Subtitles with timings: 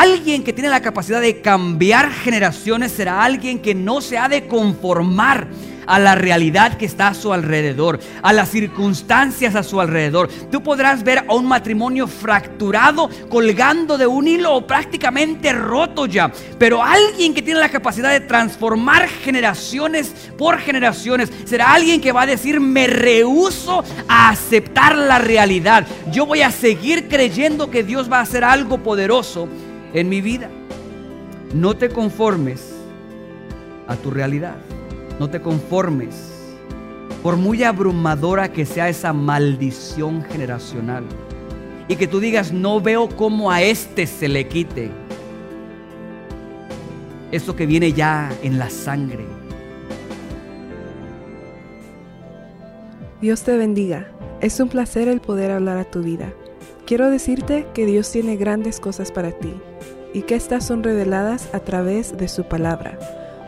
[0.00, 4.46] alguien que tiene la capacidad de cambiar generaciones será alguien que no se ha de
[4.46, 5.48] conformar
[5.86, 10.28] a la realidad que está a su alrededor, a las circunstancias a su alrededor.
[10.50, 16.32] Tú podrás ver a un matrimonio fracturado, colgando de un hilo o prácticamente roto ya.
[16.58, 22.22] Pero alguien que tiene la capacidad de transformar generaciones por generaciones será alguien que va
[22.22, 25.86] a decir, me rehuso a aceptar la realidad.
[26.10, 29.48] Yo voy a seguir creyendo que Dios va a hacer algo poderoso
[29.94, 30.50] en mi vida.
[31.54, 32.74] No te conformes
[33.86, 34.56] a tu realidad.
[35.18, 36.32] No te conformes,
[37.22, 41.04] por muy abrumadora que sea esa maldición generacional.
[41.86, 44.90] Y que tú digas, no veo cómo a este se le quite.
[47.30, 49.24] Eso que viene ya en la sangre.
[53.20, 54.08] Dios te bendiga.
[54.40, 56.32] Es un placer el poder hablar a tu vida.
[56.86, 59.54] Quiero decirte que Dios tiene grandes cosas para ti
[60.14, 62.98] y que estas son reveladas a través de su palabra.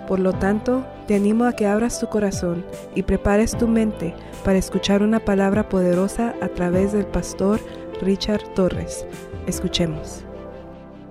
[0.06, 4.58] Por lo tanto, te animo a que abras tu corazón y prepares tu mente para
[4.58, 7.60] escuchar una palabra poderosa a través del pastor
[8.02, 9.06] Richard Torres.
[9.46, 10.24] Escuchemos.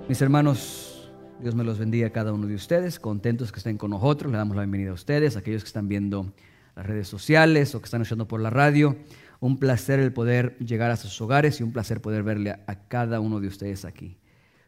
[0.07, 3.91] Mis hermanos, Dios me los bendiga a cada uno de ustedes, contentos que estén con
[3.91, 6.33] nosotros, le damos la bienvenida a ustedes, aquellos que están viendo
[6.75, 8.97] las redes sociales o que están escuchando por la radio.
[9.39, 13.19] Un placer el poder llegar a sus hogares y un placer poder verle a cada
[13.19, 14.17] uno de ustedes aquí.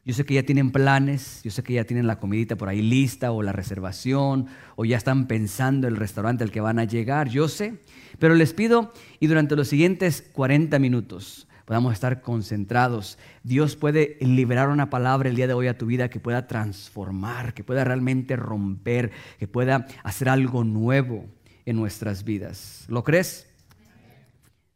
[0.08, 2.81] Yo sé que ya tienen planes, yo sé que ya tienen la comidita por ahí
[2.81, 7.27] lista o la reservación o ya están pensando el restaurante al que van a llegar,
[7.27, 7.81] yo sé,
[8.17, 13.17] pero les pido y durante los siguientes 40 minutos podamos estar concentrados.
[13.44, 17.53] Dios puede liberar una palabra el día de hoy a tu vida que pueda transformar,
[17.53, 21.25] que pueda realmente romper, que pueda hacer algo nuevo
[21.66, 22.86] en nuestras vidas.
[22.88, 23.45] ¿Lo crees?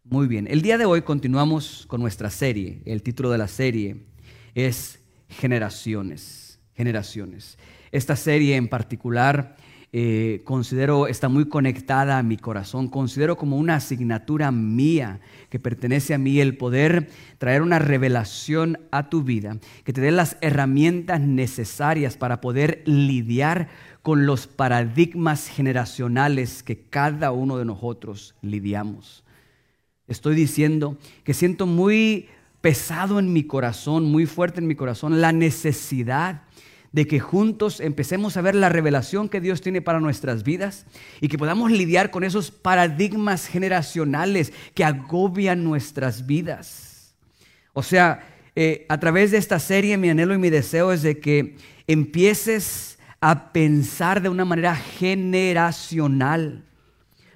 [0.03, 2.81] Muy bien, el día de hoy continuamos con nuestra serie.
[2.83, 4.07] El título de la serie
[4.55, 5.00] es
[5.31, 7.57] generaciones, generaciones.
[7.91, 9.55] Esta serie en particular
[9.93, 15.19] eh, considero está muy conectada a mi corazón, considero como una asignatura mía
[15.49, 20.11] que pertenece a mí el poder traer una revelación a tu vida, que te dé
[20.11, 23.67] las herramientas necesarias para poder lidiar
[24.01, 29.25] con los paradigmas generacionales que cada uno de nosotros lidiamos.
[30.07, 32.29] Estoy diciendo que siento muy
[32.61, 36.43] pesado en mi corazón, muy fuerte en mi corazón, la necesidad
[36.91, 40.85] de que juntos empecemos a ver la revelación que Dios tiene para nuestras vidas
[41.21, 47.15] y que podamos lidiar con esos paradigmas generacionales que agobian nuestras vidas.
[47.73, 51.19] O sea, eh, a través de esta serie mi anhelo y mi deseo es de
[51.19, 51.55] que
[51.87, 56.65] empieces a pensar de una manera generacional.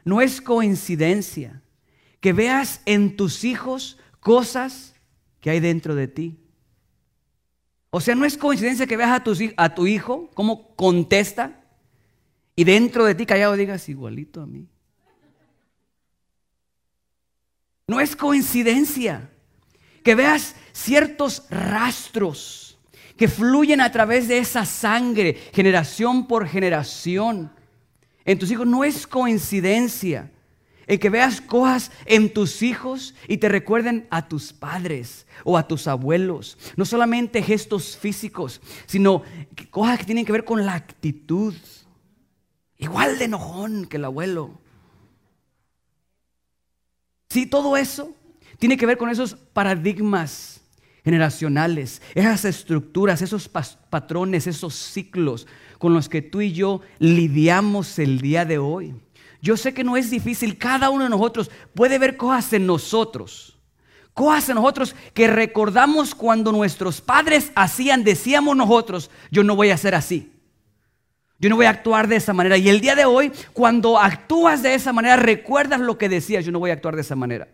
[0.04, 1.62] No es coincidencia
[2.20, 4.95] que veas en tus hijos cosas
[5.46, 6.40] que hay dentro de ti.
[7.92, 9.22] O sea, no es coincidencia que veas
[9.58, 11.62] a tu, hijo cómo contesta
[12.56, 14.68] y dentro de ti callado digas igualito a mí.
[17.86, 19.30] No es coincidencia
[20.04, 22.80] que veas ciertos rastros
[23.16, 27.52] que fluyen a través de esa sangre, generación por generación.
[28.26, 30.32] En tus hijos no es coincidencia
[30.88, 35.68] el que veas cosas en tus hijos y te recuerden a tus padres o a
[35.68, 36.58] tus abuelos.
[36.76, 39.24] No solamente gestos físicos, sino
[39.70, 41.56] cosas que tienen que ver con la actitud.
[42.78, 44.60] Igual de enojón que el abuelo.
[47.30, 48.16] Sí, todo eso
[48.60, 50.62] tiene que ver con esos paradigmas
[51.04, 55.46] generacionales, esas estructuras, esos patrones, esos ciclos
[55.78, 58.96] con los que tú y yo lidiamos el día de hoy.
[59.46, 63.60] Yo sé que no es difícil, cada uno de nosotros puede ver cosas en nosotros.
[64.12, 69.78] Cosas en nosotros que recordamos cuando nuestros padres hacían, decíamos nosotros, yo no voy a
[69.78, 70.34] ser así.
[71.38, 72.58] Yo no voy a actuar de esa manera.
[72.58, 76.52] Y el día de hoy, cuando actúas de esa manera, recuerdas lo que decías, yo
[76.52, 77.48] no voy a actuar de esa manera.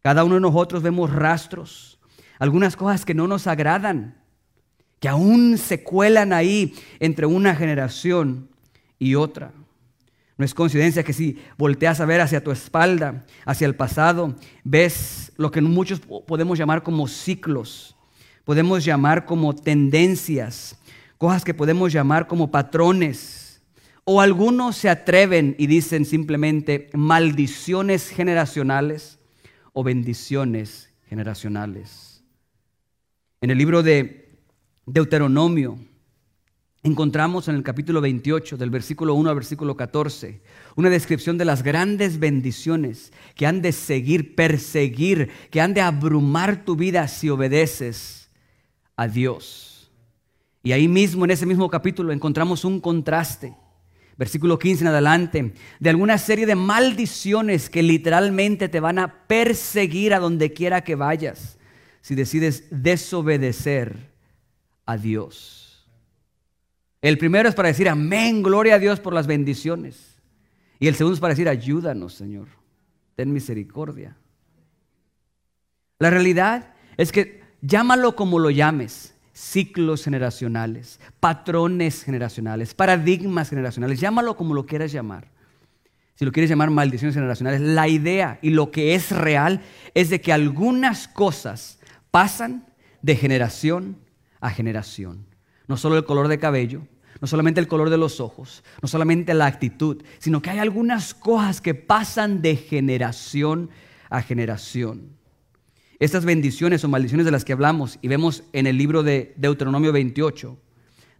[0.00, 1.98] Cada uno de nosotros vemos rastros,
[2.38, 4.16] algunas cosas que no nos agradan,
[5.00, 8.48] que aún se cuelan ahí entre una generación
[8.98, 9.52] y otra.
[10.42, 14.34] No es coincidencia que si volteas a ver hacia tu espalda, hacia el pasado,
[14.64, 17.94] ves lo que muchos podemos llamar como ciclos,
[18.44, 20.76] podemos llamar como tendencias,
[21.16, 23.62] cosas que podemos llamar como patrones.
[24.02, 29.20] O algunos se atreven y dicen simplemente maldiciones generacionales
[29.72, 32.24] o bendiciones generacionales.
[33.40, 34.40] En el libro de
[34.86, 35.78] Deuteronomio,
[36.84, 40.40] encontramos en el capítulo 28, del versículo 1 al versículo 14,
[40.74, 46.64] una descripción de las grandes bendiciones que han de seguir, perseguir, que han de abrumar
[46.64, 48.28] tu vida si obedeces
[48.96, 49.92] a Dios.
[50.64, 53.54] Y ahí mismo, en ese mismo capítulo, encontramos un contraste.
[54.16, 60.14] Versículo 15 en adelante, de alguna serie de maldiciones que literalmente te van a perseguir
[60.14, 61.58] a donde quiera que vayas
[62.02, 64.10] si decides desobedecer
[64.84, 65.61] a Dios.
[67.02, 70.16] El primero es para decir amén, gloria a Dios por las bendiciones.
[70.78, 72.46] Y el segundo es para decir ayúdanos, Señor,
[73.16, 74.16] ten misericordia.
[75.98, 84.36] La realidad es que llámalo como lo llames, ciclos generacionales, patrones generacionales, paradigmas generacionales, llámalo
[84.36, 85.28] como lo quieras llamar.
[86.14, 89.60] Si lo quieres llamar maldiciones generacionales, la idea y lo que es real
[89.94, 91.80] es de que algunas cosas
[92.12, 92.66] pasan
[93.00, 93.96] de generación
[94.40, 95.31] a generación.
[95.68, 96.82] No solo el color de cabello,
[97.20, 101.14] no solamente el color de los ojos, no solamente la actitud, sino que hay algunas
[101.14, 103.70] cosas que pasan de generación
[104.10, 105.10] a generación.
[105.98, 109.92] Estas bendiciones o maldiciones de las que hablamos y vemos en el libro de Deuteronomio
[109.92, 110.58] 28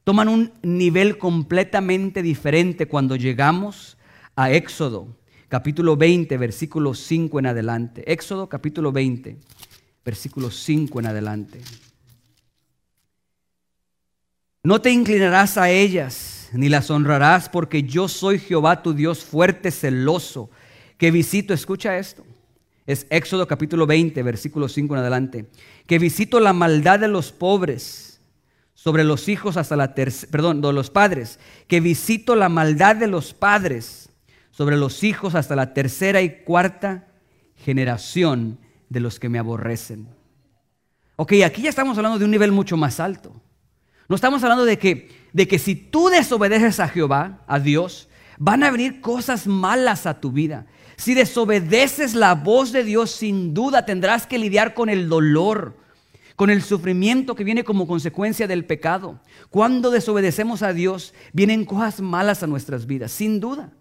[0.05, 3.97] toman un nivel completamente diferente cuando llegamos
[4.35, 5.07] a Éxodo,
[5.49, 8.13] capítulo 20, versículo 5 en adelante.
[8.13, 9.37] Éxodo, capítulo 20,
[10.05, 11.61] versículo 5 en adelante.
[14.65, 19.73] No te inclinarás a ellas, ni las honrarás, porque yo soy Jehová tu Dios fuerte,
[19.73, 20.51] celoso,
[20.99, 22.25] que visito, escucha esto,
[22.87, 25.47] es Éxodo capítulo 20, versículo 5 en adelante.
[25.89, 28.21] Que visito la maldad de los pobres
[28.75, 31.41] sobre los hijos hasta la tercera, perdón, los padres.
[31.67, 34.11] Que visito la maldad de los padres
[34.53, 37.09] sobre los hijos hasta la tercera y cuarta
[37.57, 40.07] generación de los que me aborrecen.
[41.17, 43.42] Ok, aquí ya estamos hablando de un nivel mucho más alto.
[44.13, 48.63] No estamos hablando de que, de que si tú desobedeces a Jehová, a Dios, van
[48.63, 50.67] a venir cosas malas a tu vida.
[50.97, 55.79] Si desobedeces la voz de Dios, sin duda tendrás que lidiar con el dolor,
[56.37, 59.19] con el sufrimiento que viene como consecuencia del pecado.
[59.49, 63.73] Cuando desobedecemos a Dios, vienen cosas malas a nuestras vidas, sin duda.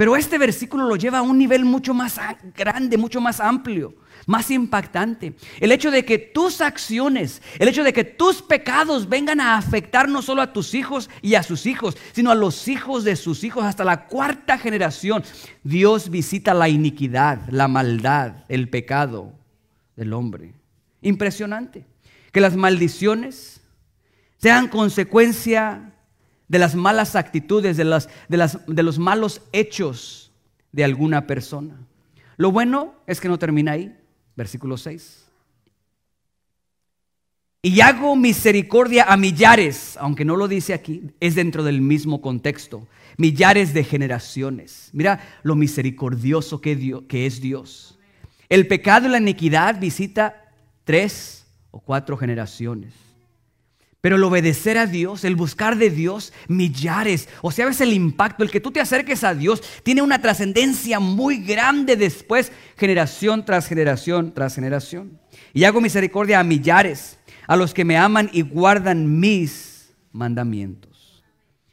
[0.00, 2.18] Pero este versículo lo lleva a un nivel mucho más
[2.56, 3.94] grande, mucho más amplio
[4.26, 5.34] más impactante.
[5.60, 10.08] El hecho de que tus acciones, el hecho de que tus pecados vengan a afectar
[10.08, 13.44] no solo a tus hijos y a sus hijos, sino a los hijos de sus
[13.44, 15.22] hijos hasta la cuarta generación.
[15.64, 19.34] Dios visita la iniquidad, la maldad, el pecado
[19.96, 20.54] del hombre.
[21.02, 21.84] Impresionante.
[22.32, 23.60] Que las maldiciones
[24.38, 25.89] sean consecuencia
[26.50, 30.32] de las malas actitudes, de, de, de los malos hechos
[30.72, 31.78] de alguna persona.
[32.36, 33.96] Lo bueno es que no termina ahí.
[34.34, 35.26] Versículo 6.
[37.62, 42.88] Y hago misericordia a millares, aunque no lo dice aquí, es dentro del mismo contexto.
[43.16, 44.90] Millares de generaciones.
[44.92, 47.96] Mira lo misericordioso que, que es Dios.
[48.48, 50.52] El pecado y la iniquidad visita
[50.82, 53.09] tres o cuatro generaciones.
[54.00, 57.28] Pero el obedecer a Dios, el buscar de Dios, millares.
[57.42, 61.00] O sea, ves el impacto, el que tú te acerques a Dios, tiene una trascendencia
[61.00, 65.20] muy grande después, generación tras generación tras generación.
[65.52, 71.22] Y hago misericordia a millares, a los que me aman y guardan mis mandamientos.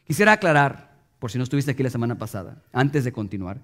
[0.06, 3.60] Quisiera aclarar, por si no estuviste aquí la semana pasada, antes de continuar.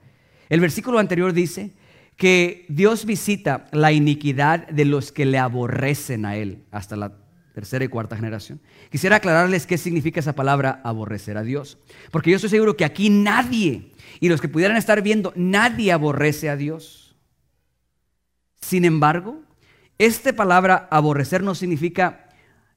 [0.49, 1.73] El versículo anterior dice
[2.15, 7.22] que Dios visita la iniquidad de los que le aborrecen a Él hasta la
[7.53, 8.59] tercera y cuarta generación.
[8.89, 11.77] Quisiera aclararles qué significa esa palabra aborrecer a Dios.
[12.11, 16.49] Porque yo estoy seguro que aquí nadie, y los que pudieran estar viendo, nadie aborrece
[16.49, 17.15] a Dios.
[18.59, 19.41] Sin embargo,
[19.97, 22.29] esta palabra aborrecer no significa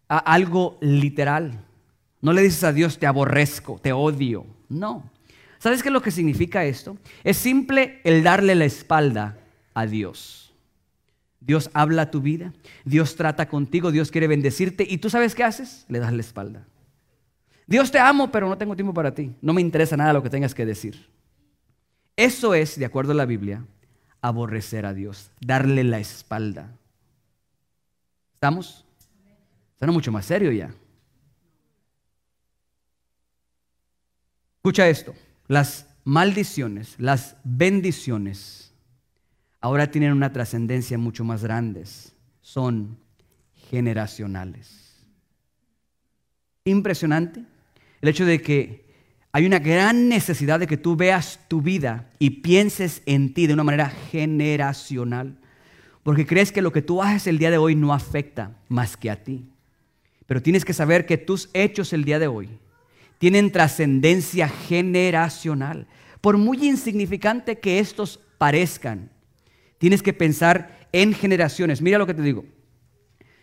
[0.08, 1.64] algo literal.
[2.20, 4.46] No le dices a Dios te aborrezco, te odio.
[4.68, 5.10] No.
[5.58, 6.98] ¿Sabes qué es lo que significa esto?
[7.24, 9.38] Es simple el darle la espalda
[9.74, 10.45] a Dios.
[11.40, 12.52] Dios habla a tu vida,
[12.84, 15.84] Dios trata contigo, Dios quiere bendecirte y tú sabes qué haces?
[15.88, 16.66] Le das la espalda.
[17.66, 19.34] Dios te amo, pero no tengo tiempo para ti.
[19.40, 21.08] No me interesa nada lo que tengas que decir.
[22.16, 23.64] Eso es, de acuerdo a la Biblia,
[24.22, 26.72] aborrecer a Dios, darle la espalda.
[28.34, 28.84] ¿Estamos?
[29.78, 30.72] Suena mucho más serio ya.
[34.56, 35.14] Escucha esto,
[35.46, 38.65] las maldiciones, las bendiciones
[39.66, 41.82] ahora tienen una trascendencia mucho más grande.
[42.40, 42.96] Son
[43.68, 44.94] generacionales.
[46.64, 47.42] Impresionante
[48.00, 48.86] el hecho de que
[49.32, 53.54] hay una gran necesidad de que tú veas tu vida y pienses en ti de
[53.54, 55.36] una manera generacional.
[56.04, 59.10] Porque crees que lo que tú haces el día de hoy no afecta más que
[59.10, 59.50] a ti.
[60.26, 62.50] Pero tienes que saber que tus hechos el día de hoy
[63.18, 65.88] tienen trascendencia generacional.
[66.20, 69.10] Por muy insignificante que estos parezcan,
[69.78, 71.82] Tienes que pensar en generaciones.
[71.82, 72.44] Mira lo que te digo.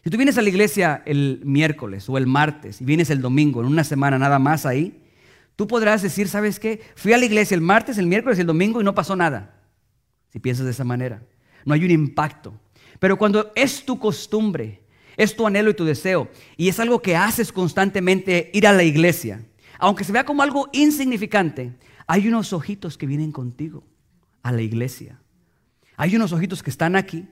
[0.04, 3.62] Si tú vienes a la iglesia el miércoles o el martes y vienes el domingo,
[3.62, 5.02] en una semana nada más ahí,
[5.56, 6.82] tú podrás decir, ¿sabes qué?
[6.96, 9.62] Fui a la iglesia el martes, el miércoles y el domingo y no pasó nada.
[10.32, 11.24] Si piensas de esa manera,
[11.64, 12.54] no hay un impacto.
[13.00, 14.82] Pero cuando es tu costumbre,
[15.16, 18.84] es tu anhelo y tu deseo, y es algo que haces constantemente ir a la
[18.84, 19.46] iglesia,
[19.80, 21.74] aunque se vea como algo insignificante,
[22.08, 23.84] hay unos ojitos que vienen contigo
[24.42, 25.20] a la iglesia.
[25.98, 27.28] Hay unos ojitos que están aquí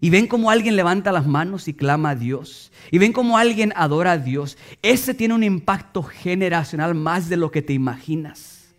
[0.00, 2.72] y ven como alguien levanta las manos y clama a Dios.
[2.90, 4.58] Y ven como alguien adora a Dios.
[4.82, 8.74] Ese tiene un impacto generacional más de lo que te imaginas.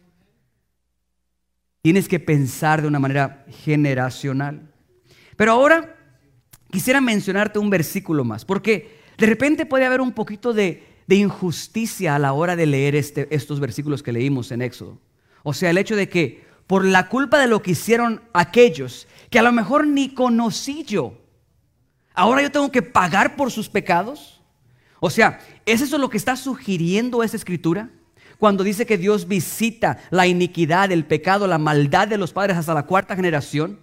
[1.82, 4.72] Tienes que pensar de una manera generacional.
[5.36, 5.96] Pero ahora
[6.70, 12.20] quisiera mencionarte un versículo más, porque de repente puede haber un poquito de, injusticia a
[12.20, 15.00] la hora de leer este, estos versículos que leímos en Éxodo.
[15.44, 19.39] O sea, el hecho de que por la culpa de lo que hicieron aquellos que
[19.39, 21.13] a lo mejor ni conocí yo,
[22.13, 24.41] ahora yo tengo que pagar por sus pecados.
[25.00, 27.89] O sea, ¿es eso lo que está sugiriendo esa escritura?
[28.38, 32.74] Cuando dice que Dios visita la iniquidad, el pecado, la maldad de los padres hasta
[32.74, 33.79] la cuarta generación.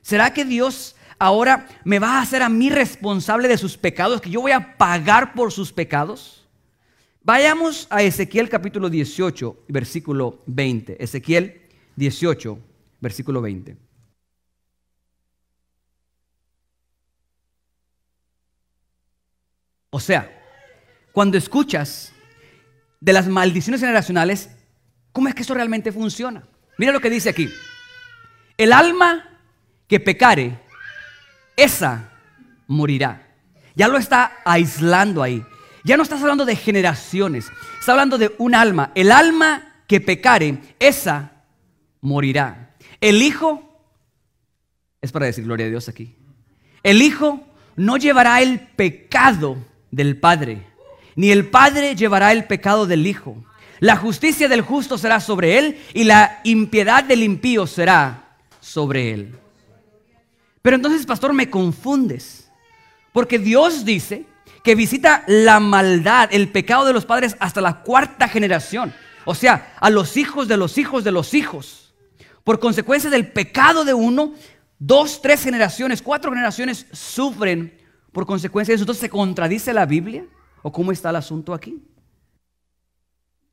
[0.00, 4.30] ¿Será que Dios ahora me va a hacer a mí responsable de sus pecados, que
[4.30, 6.48] yo voy a pagar por sus pecados?
[7.22, 11.02] Vayamos a Ezequiel capítulo 18, versículo 20.
[11.04, 11.59] Ezequiel
[11.96, 12.58] 18,
[13.00, 13.76] versículo 20.
[19.90, 20.30] O sea,
[21.12, 22.12] cuando escuchas
[23.00, 24.50] de las maldiciones generacionales,
[25.12, 26.44] ¿cómo es que eso realmente funciona?
[26.78, 27.50] Mira lo que dice aquí.
[28.56, 29.38] El alma
[29.88, 30.60] que pecare,
[31.56, 32.12] esa
[32.68, 33.26] morirá.
[33.74, 35.44] Ya lo está aislando ahí.
[35.82, 38.92] Ya no estás hablando de generaciones, está hablando de un alma.
[38.94, 41.29] El alma que pecare, esa
[42.00, 42.74] morirá.
[43.00, 43.62] El Hijo,
[45.00, 46.16] es para decir gloria a Dios aquí,
[46.82, 47.40] el Hijo
[47.76, 49.56] no llevará el pecado
[49.90, 50.66] del Padre,
[51.16, 53.44] ni el Padre llevará el pecado del Hijo.
[53.80, 59.38] La justicia del justo será sobre él y la impiedad del impío será sobre él.
[60.62, 62.50] Pero entonces, pastor, me confundes,
[63.12, 64.26] porque Dios dice
[64.62, 68.92] que visita la maldad, el pecado de los padres hasta la cuarta generación,
[69.24, 71.79] o sea, a los hijos de los hijos de los hijos.
[72.50, 74.34] Por consecuencia del pecado de uno,
[74.76, 77.78] dos, tres generaciones, cuatro generaciones sufren
[78.10, 78.82] por consecuencia de eso.
[78.82, 80.26] Entonces, ¿se contradice la Biblia?
[80.60, 81.80] ¿O cómo está el asunto aquí?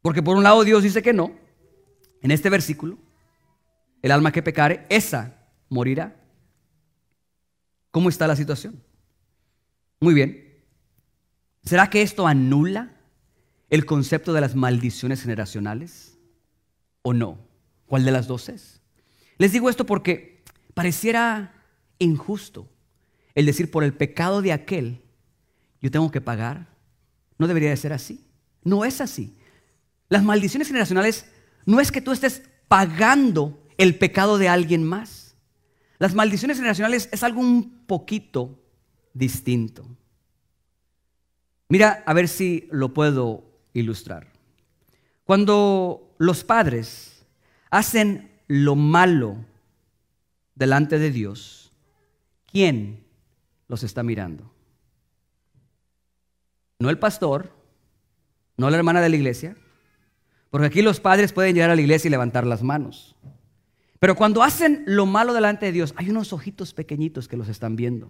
[0.02, 1.32] Porque por un lado Dios dice que no,
[2.24, 2.98] en este versículo,
[4.02, 6.16] el alma que pecare, esa morirá.
[7.92, 8.82] ¿Cómo está la situación?
[10.00, 10.60] Muy bien.
[11.62, 12.96] ¿Será que esto anula
[13.70, 16.18] el concepto de las maldiciones generacionales?
[17.04, 17.38] ¿O no?
[17.86, 18.77] ¿Cuál de las dos es?
[19.38, 21.54] Les digo esto porque pareciera
[22.00, 22.70] injusto
[23.36, 25.02] el decir por el pecado de aquel,
[25.82, 26.68] yo tengo que pagar.
[27.38, 28.26] No debería de ser así.
[28.64, 29.38] No es así.
[30.10, 31.26] Las maldiciones generacionales
[31.66, 35.36] no es que tú estés pagando el pecado de alguien más.
[36.00, 38.60] Las maldiciones generacionales es algo un poquito
[39.14, 39.86] distinto.
[41.70, 44.32] Mira, a ver si lo puedo ilustrar.
[45.26, 47.26] Cuando los padres
[47.70, 49.38] hacen lo malo
[50.56, 51.72] delante de Dios,
[52.52, 53.04] ¿quién
[53.68, 54.52] los está mirando?
[56.80, 57.52] No el pastor,
[58.56, 59.56] no la hermana de la iglesia,
[60.50, 63.16] porque aquí los padres pueden llegar a la iglesia y levantar las manos.
[64.00, 67.76] Pero cuando hacen lo malo delante de Dios, hay unos ojitos pequeñitos que los están
[67.76, 68.10] viendo.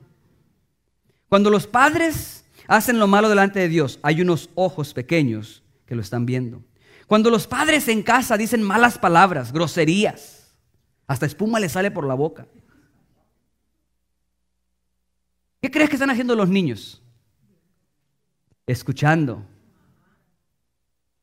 [1.29, 6.01] Cuando los padres hacen lo malo delante de Dios, hay unos ojos pequeños que lo
[6.01, 6.61] están viendo.
[7.07, 10.53] Cuando los padres en casa dicen malas palabras, groserías,
[11.07, 12.45] hasta espuma le sale por la boca.
[15.61, 17.01] ¿Qué crees que están haciendo los niños?
[18.65, 19.43] Escuchando.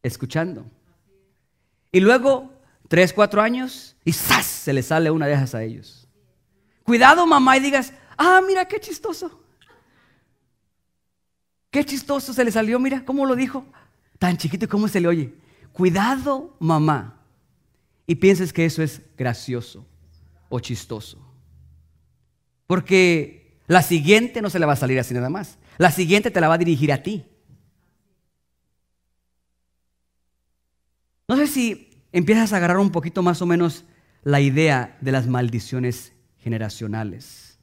[0.02, 0.64] Escuchando.
[1.92, 2.50] Y luego,
[2.88, 4.46] tres, cuatro años, y ¡zas!
[4.46, 6.08] se les sale una de esas a ellos.
[6.82, 9.42] Cuidado, mamá, y digas, ah, mira qué chistoso.
[11.70, 13.66] Qué chistoso se le salió, mira cómo lo dijo.
[14.18, 15.43] Tan chiquito y cómo se le oye.
[15.74, 17.20] Cuidado, mamá.
[18.06, 19.84] Y pienses que eso es gracioso
[20.48, 21.18] o chistoso.
[22.68, 25.58] Porque la siguiente no se le va a salir así nada más.
[25.76, 27.26] La siguiente te la va a dirigir a ti.
[31.26, 33.84] No sé si empiezas a agarrar un poquito más o menos
[34.22, 37.58] la idea de las maldiciones generacionales.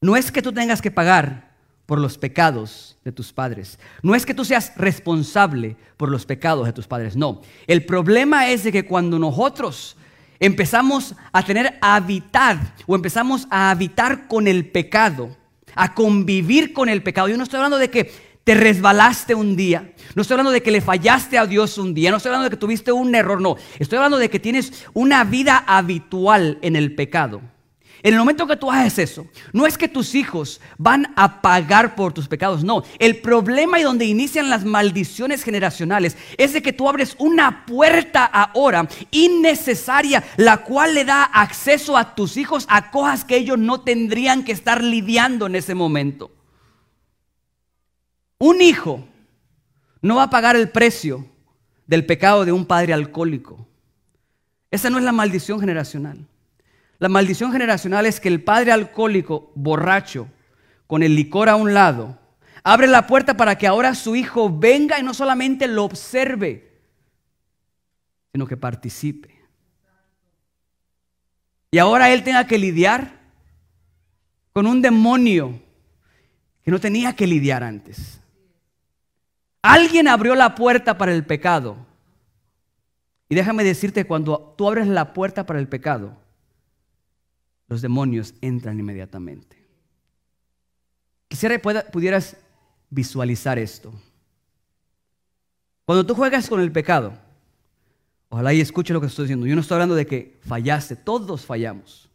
[0.00, 1.55] No es que tú tengas que pagar
[1.86, 3.78] por los pecados de tus padres.
[4.02, 7.40] No es que tú seas responsable por los pecados de tus padres, no.
[7.66, 9.96] El problema es de que cuando nosotros
[10.40, 15.36] empezamos a tener habitar o empezamos a habitar con el pecado,
[15.74, 17.28] a convivir con el pecado.
[17.28, 18.12] Yo no estoy hablando de que
[18.44, 19.92] te resbalaste un día.
[20.14, 22.10] No estoy hablando de que le fallaste a Dios un día.
[22.10, 23.40] No estoy hablando de que tuviste un error.
[23.40, 23.56] No.
[23.78, 27.42] Estoy hablando de que tienes una vida habitual en el pecado.
[28.06, 31.96] En el momento que tú haces eso, no es que tus hijos van a pagar
[31.96, 32.84] por tus pecados, no.
[33.00, 38.24] El problema y donde inician las maldiciones generacionales es de que tú abres una puerta
[38.24, 43.80] ahora innecesaria, la cual le da acceso a tus hijos a cosas que ellos no
[43.80, 46.30] tendrían que estar lidiando en ese momento.
[48.38, 49.04] Un hijo
[50.00, 51.26] no va a pagar el precio
[51.88, 53.66] del pecado de un padre alcohólico.
[54.70, 56.24] Esa no es la maldición generacional.
[56.98, 60.28] La maldición generacional es que el padre alcohólico, borracho,
[60.86, 62.18] con el licor a un lado,
[62.62, 66.80] abre la puerta para que ahora su hijo venga y no solamente lo observe,
[68.32, 69.36] sino que participe.
[71.70, 73.20] Y ahora él tenga que lidiar
[74.52, 75.60] con un demonio
[76.64, 78.20] que no tenía que lidiar antes.
[79.60, 81.76] Alguien abrió la puerta para el pecado.
[83.28, 86.16] Y déjame decirte, cuando tú abres la puerta para el pecado,
[87.68, 89.56] los demonios entran inmediatamente.
[91.28, 92.36] Quisiera que pudieras
[92.88, 93.92] visualizar esto.
[95.84, 97.16] Cuando tú juegas con el pecado,
[98.28, 99.46] ojalá y escuche lo que estoy diciendo.
[99.46, 102.08] Yo no estoy hablando de que fallaste, todos fallamos.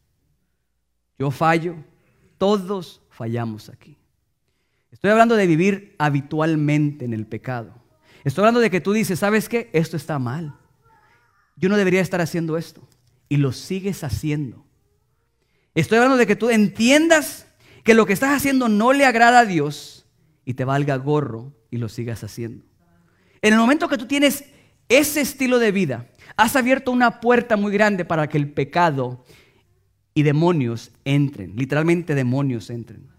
[1.19, 1.75] Yo fallo,
[2.37, 3.97] todos fallamos aquí.
[4.91, 7.73] Estoy hablando de vivir habitualmente en el pecado.
[8.23, 9.69] Estoy hablando de que tú dices, ¿sabes qué?
[9.73, 10.55] Esto está mal.
[11.55, 12.81] Yo no debería estar haciendo esto.
[13.29, 14.65] Y lo sigues haciendo.
[15.73, 17.47] Estoy hablando de que tú entiendas
[17.83, 20.05] que lo que estás haciendo no le agrada a Dios
[20.45, 22.65] y te valga gorro y lo sigas haciendo.
[23.41, 24.45] En el momento que tú tienes
[24.89, 29.23] ese estilo de vida, has abierto una puerta muy grande para que el pecado
[30.13, 33.09] y demonios entren, literalmente demonios entren.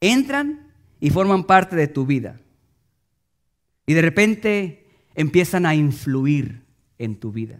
[0.00, 2.40] Entran y forman parte de tu vida.
[3.86, 6.62] Y de repente empiezan a influir
[6.98, 7.58] en tu vida.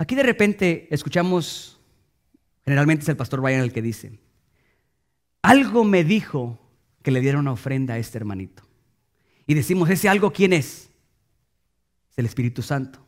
[0.00, 1.78] Aquí de repente escuchamos,
[2.64, 4.18] generalmente es el pastor Brian el que dice,
[5.42, 6.58] algo me dijo
[7.02, 8.62] que le diera una ofrenda a este hermanito.
[9.46, 10.88] Y decimos, ese algo, ¿quién es?
[12.12, 12.98] Es el Espíritu Santo,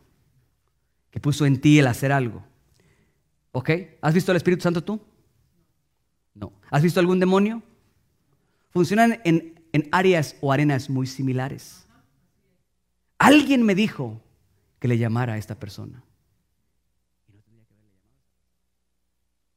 [1.11, 2.45] que puso en ti el hacer algo.
[3.53, 3.71] ¿Ok?
[4.03, 5.01] ¿Has visto al Espíritu Santo tú?
[6.35, 6.53] No.
[6.71, 7.63] ¿Has visto algún demonio?
[8.69, 11.87] Funcionan en, en áreas o arenas muy similares.
[13.17, 14.21] Alguien me dijo
[14.79, 16.05] que le llamara a esta persona.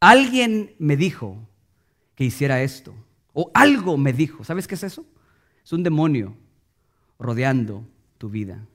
[0.05, 1.35] Alguien me dijo
[2.13, 2.93] que hiciera esto.
[3.33, 4.43] O algo me dijo.
[4.43, 5.03] ¿Sabes qué es eso?
[5.63, 6.37] Es un demonio
[7.17, 7.87] rodeando
[8.19, 8.67] tu vida.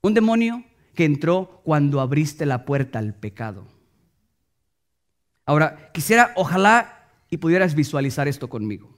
[0.00, 0.64] Un demonio
[0.96, 3.68] que entró cuando abriste la puerta al pecado.
[5.46, 8.90] Ahora, quisiera, ojalá y pudieras visualizar esto conmigo.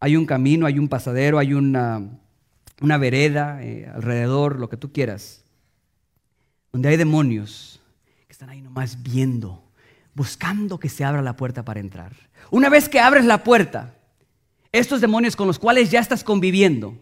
[0.00, 2.18] Hay un camino, hay un pasadero, hay una,
[2.80, 5.44] una vereda eh, alrededor, lo que tú quieras,
[6.72, 7.73] donde hay demonios
[8.44, 9.64] están ahí nomás viendo,
[10.14, 12.12] buscando que se abra la puerta para entrar.
[12.50, 13.96] Una vez que abres la puerta,
[14.70, 16.94] estos demonios con los cuales ya estás conviviendo,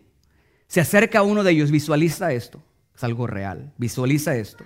[0.68, 2.62] se acerca a uno de ellos, visualiza esto,
[2.94, 4.64] es algo real, visualiza esto.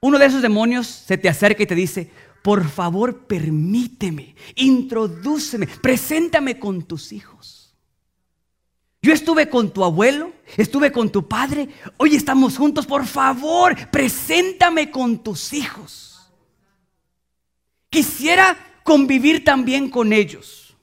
[0.00, 2.10] Uno de esos demonios se te acerca y te dice,
[2.42, 7.57] por favor permíteme, introdúceme, preséntame con tus hijos.
[9.00, 14.90] Yo estuve con tu abuelo, estuve con tu padre, hoy estamos juntos, por favor, preséntame
[14.90, 16.28] con tus hijos.
[17.90, 20.76] Quisiera convivir también con ellos.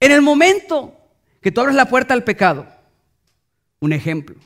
[0.00, 0.96] En el momento
[1.40, 2.66] que tú abres la puerta al pecado,
[3.80, 4.36] un ejemplo,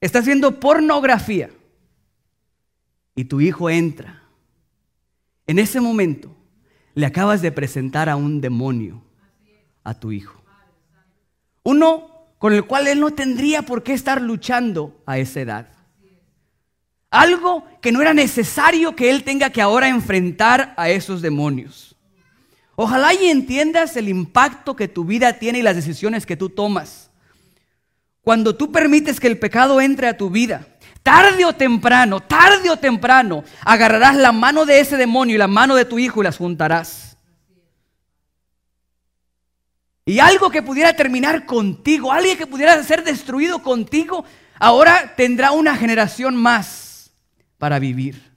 [0.00, 1.50] estás viendo pornografía
[3.14, 4.22] y tu hijo entra.
[5.46, 6.34] En ese momento
[6.94, 9.02] le acabas de presentar a un demonio
[9.84, 10.43] a tu hijo.
[11.64, 15.68] Uno con el cual él no tendría por qué estar luchando a esa edad.
[17.10, 21.96] Algo que no era necesario que él tenga que ahora enfrentar a esos demonios.
[22.76, 27.10] Ojalá y entiendas el impacto que tu vida tiene y las decisiones que tú tomas.
[28.20, 30.66] Cuando tú permites que el pecado entre a tu vida,
[31.02, 35.76] tarde o temprano, tarde o temprano, agarrarás la mano de ese demonio y la mano
[35.76, 37.13] de tu hijo y las juntarás.
[40.06, 44.24] Y algo que pudiera terminar contigo, alguien que pudiera ser destruido contigo,
[44.58, 47.10] ahora tendrá una generación más
[47.56, 48.32] para vivir,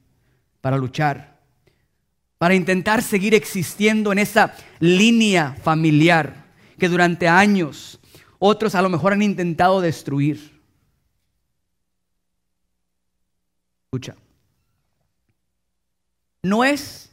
[0.62, 1.42] para luchar,
[2.38, 6.46] para intentar seguir existiendo en esa línea familiar
[6.80, 8.00] que durante años
[8.40, 10.58] otros a lo mejor han intentado destruir.
[13.86, 14.16] Escucha.
[16.44, 17.10] no es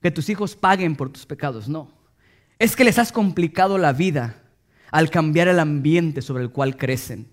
[0.00, 1.97] que tus hijos paguen por tus pecados, no.
[2.58, 4.42] Es que les has complicado la vida
[4.90, 7.28] al cambiar el ambiente sobre el cual crecen.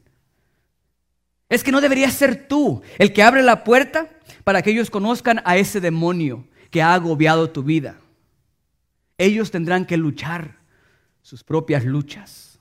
[1.50, 4.10] Es que no deberías ser tú el que abre la puerta
[4.44, 8.00] para que ellos conozcan a ese demonio que ha agobiado tu vida.
[9.18, 10.58] Ellos tendrán que luchar
[11.22, 12.60] sus propias luchas.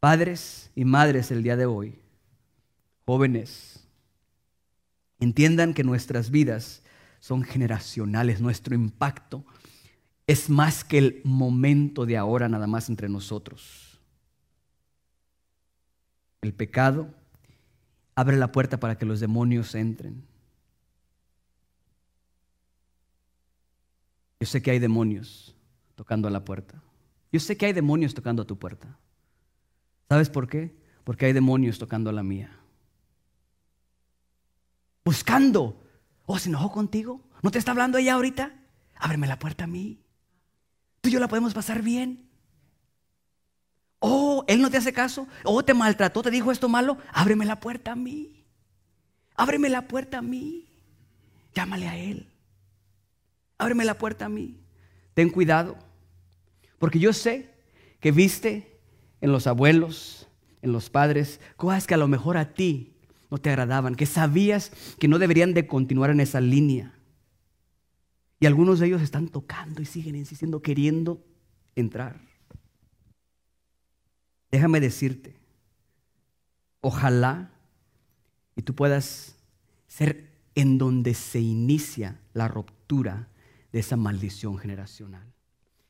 [0.00, 1.98] Padres y madres el día de hoy,
[3.04, 3.86] jóvenes,
[5.20, 6.82] entiendan que nuestras vidas
[7.20, 9.44] son generacionales, nuestro impacto
[10.26, 14.00] es más que el momento de ahora nada más entre nosotros.
[16.40, 17.14] El pecado
[18.14, 20.24] abre la puerta para que los demonios entren.
[24.40, 25.54] Yo sé que hay demonios
[25.94, 26.82] tocando a la puerta.
[27.32, 28.98] Yo sé que hay demonios tocando a tu puerta.
[30.08, 30.76] ¿Sabes por qué?
[31.04, 32.50] Porque hay demonios tocando a la mía.
[35.04, 35.82] Buscando.
[36.26, 37.20] ¿O se enojó contigo?
[37.42, 38.52] ¿No te está hablando ella ahorita?
[38.96, 40.00] Ábreme la puerta a mí.
[41.06, 42.28] Tú y yo la podemos pasar bien.
[44.00, 45.28] Oh, él no te hace caso.
[45.44, 46.98] Oh, te maltrató, te dijo esto malo.
[47.12, 48.44] Ábreme la puerta a mí.
[49.36, 50.68] Ábreme la puerta a mí.
[51.54, 52.28] Llámale a él.
[53.56, 54.58] Ábreme la puerta a mí.
[55.14, 55.78] Ten cuidado.
[56.80, 57.54] Porque yo sé
[58.00, 58.80] que viste
[59.20, 60.26] en los abuelos,
[60.60, 62.96] en los padres, cosas que a lo mejor a ti
[63.30, 66.95] no te agradaban, que sabías que no deberían de continuar en esa línea.
[68.38, 71.24] Y algunos de ellos están tocando y siguen insistiendo, queriendo
[71.74, 72.20] entrar.
[74.50, 75.36] Déjame decirte,
[76.80, 77.50] ojalá
[78.54, 79.36] y tú puedas
[79.86, 83.28] ser en donde se inicia la ruptura
[83.72, 85.26] de esa maldición generacional.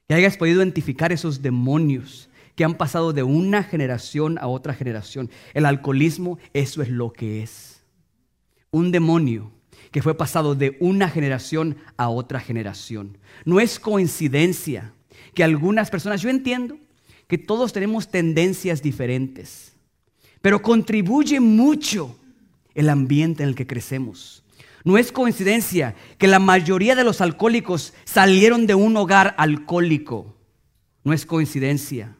[0.08, 5.30] Que hayas podido identificar esos demonios que han pasado de una generación a otra generación.
[5.54, 7.84] El alcoholismo, eso es lo que es.
[8.70, 9.52] Un demonio
[9.90, 13.18] que fue pasado de una generación a otra generación.
[13.44, 14.92] No es coincidencia
[15.34, 16.78] que algunas personas, yo entiendo
[17.26, 19.72] que todos tenemos tendencias diferentes,
[20.40, 22.16] pero contribuye mucho
[22.74, 24.44] el ambiente en el que crecemos.
[24.84, 30.36] No es coincidencia que la mayoría de los alcohólicos salieron de un hogar alcohólico.
[31.02, 32.16] No es coincidencia.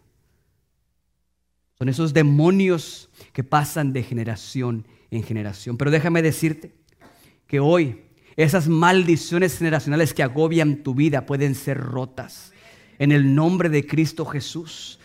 [1.78, 5.76] Son esos demonios que pasan de generación en generación.
[5.76, 6.72] Pero déjame decirte
[7.46, 8.02] que hoy
[8.36, 12.52] esas maldiciones generacionales que agobian tu vida pueden ser rotas
[12.98, 14.98] en el nombre de Cristo Jesús.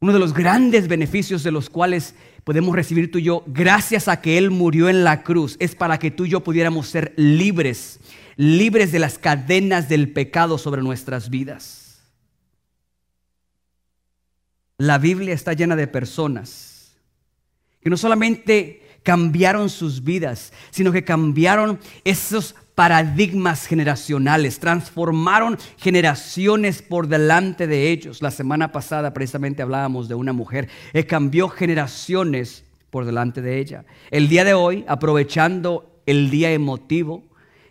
[0.00, 4.20] Uno de los grandes beneficios de los cuales podemos recibir tú y yo, gracias a
[4.20, 8.00] que Él murió en la cruz, es para que tú y yo pudiéramos ser libres,
[8.36, 12.02] libres de las cadenas del pecado sobre nuestras vidas.
[14.78, 16.96] La Biblia está llena de personas
[17.80, 27.06] que no solamente cambiaron sus vidas, sino que cambiaron esos paradigmas generacionales, transformaron generaciones por
[27.06, 28.22] delante de ellos.
[28.22, 33.84] La semana pasada precisamente hablábamos de una mujer que cambió generaciones por delante de ella.
[34.10, 37.24] El día de hoy, aprovechando el día emotivo,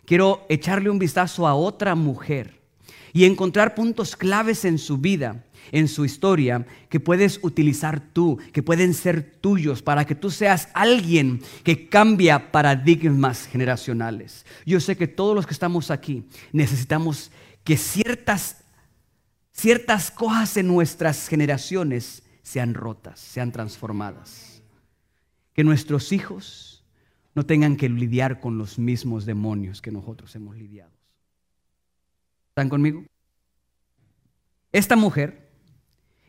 [0.04, 2.60] quiero echarle un vistazo a otra mujer
[3.12, 8.62] y encontrar puntos claves en su vida en su historia que puedes utilizar tú, que
[8.62, 14.44] pueden ser tuyos para que tú seas alguien que cambia paradigmas generacionales.
[14.66, 17.30] Yo sé que todos los que estamos aquí necesitamos
[17.64, 18.64] que ciertas,
[19.52, 24.62] ciertas cosas en nuestras generaciones sean rotas, sean transformadas.
[25.54, 26.84] Que nuestros hijos
[27.34, 30.92] no tengan que lidiar con los mismos demonios que nosotros hemos lidiado.
[32.48, 33.04] ¿Están conmigo?
[34.72, 35.41] Esta mujer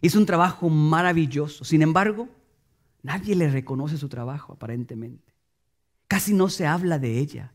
[0.04, 1.63] Hizo un trabajo maravilloso.
[1.63, 2.28] Sin embargo,
[3.04, 5.34] nadie le reconoce su trabajo aparentemente.
[6.10, 7.54] Casi no se habla de ella.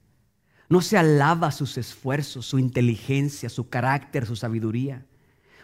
[0.71, 5.05] No se alaba sus esfuerzos, su inteligencia, su carácter, su sabiduría.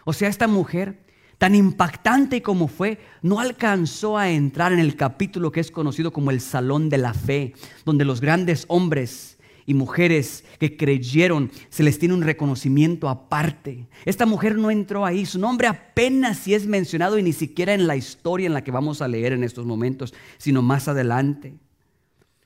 [0.03, 1.03] O sea, esta mujer,
[1.39, 6.29] tan impactante como fue, no alcanzó a entrar en el capítulo que es conocido como
[6.29, 9.34] el Salón de la Fe, donde los grandes hombres
[9.65, 13.87] y mujeres que creyeron, se les tiene un reconocimiento aparte.
[14.05, 17.87] Esta mujer no entró ahí, su nombre apenas si es mencionado y ni siquiera en
[17.87, 21.55] la historia en la que vamos a leer en estos momentos, sino más adelante.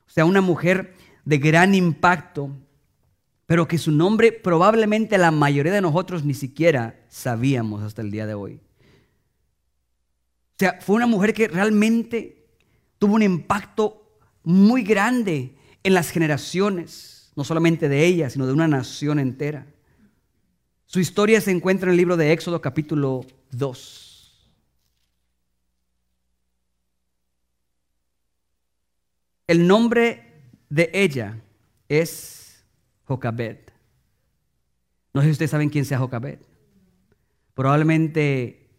[0.08, 2.50] O sea, una mujer de gran impacto,
[3.46, 8.26] pero que su nombre probablemente la mayoría de nosotros ni siquiera sabíamos hasta el día
[8.26, 8.62] de hoy.
[10.54, 12.48] O sea, fue una mujer que realmente
[12.98, 15.56] tuvo un impacto muy grande
[15.90, 19.66] en las generaciones, no solamente de ella, sino de una nación entera.
[20.86, 24.50] Su historia se encuentra en el libro de Éxodo capítulo 2.
[29.48, 31.42] El nombre de ella
[31.88, 32.64] es
[33.06, 33.58] Jocabed.
[35.12, 36.38] No sé si ustedes saben quién sea Jocabed.
[37.56, 38.70] Probablemente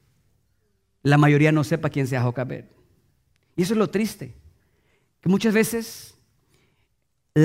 [1.02, 2.66] la mayoría no sepa quién sea Jocabed.
[3.56, 4.32] Y eso es lo triste,
[5.20, 6.14] que muchas veces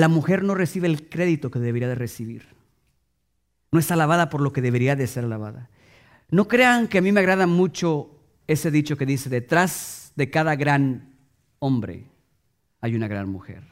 [0.00, 2.48] la mujer no recibe el crédito que debería de recibir.
[3.72, 5.70] No es alabada por lo que debería de ser alabada.
[6.30, 8.10] No crean que a mí me agrada mucho
[8.46, 11.14] ese dicho que dice, detrás de cada gran
[11.58, 12.04] hombre
[12.80, 13.62] hay una gran mujer.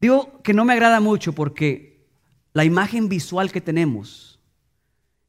[0.00, 2.06] Digo que no me agrada mucho porque
[2.52, 4.38] la imagen visual que tenemos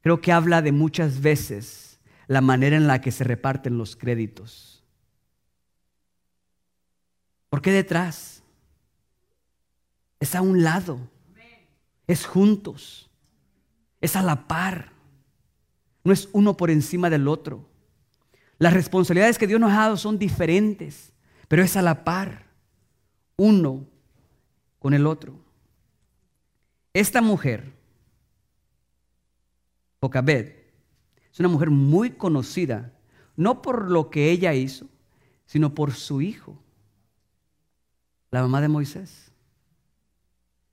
[0.00, 4.84] creo que habla de muchas veces la manera en la que se reparten los créditos.
[7.48, 8.37] ¿Por qué detrás?
[10.20, 10.98] Es a un lado,
[12.06, 13.10] es juntos,
[14.00, 14.92] es a la par,
[16.04, 17.68] no es uno por encima del otro.
[18.58, 21.12] Las responsabilidades que Dios nos ha dado son diferentes,
[21.46, 22.46] pero es a la par,
[23.36, 23.86] uno
[24.78, 25.38] con el otro.
[26.92, 27.72] Esta mujer,
[30.00, 30.54] Jocabed,
[31.32, 32.92] es una mujer muy conocida,
[33.36, 34.88] no por lo que ella hizo,
[35.46, 36.58] sino por su hijo,
[38.30, 39.27] la mamá de Moisés.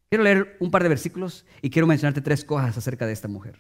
[0.10, 3.58] Quiero leer un par de versículos y quiero mencionarte tres cosas acerca de esta mujer.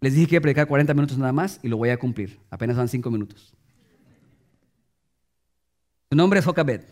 [0.00, 2.38] Les dije que iba a predicar 40 minutos nada más y lo voy a cumplir.
[2.50, 3.52] Apenas van 5 minutos.
[6.10, 6.82] Su nombre es Jocabed.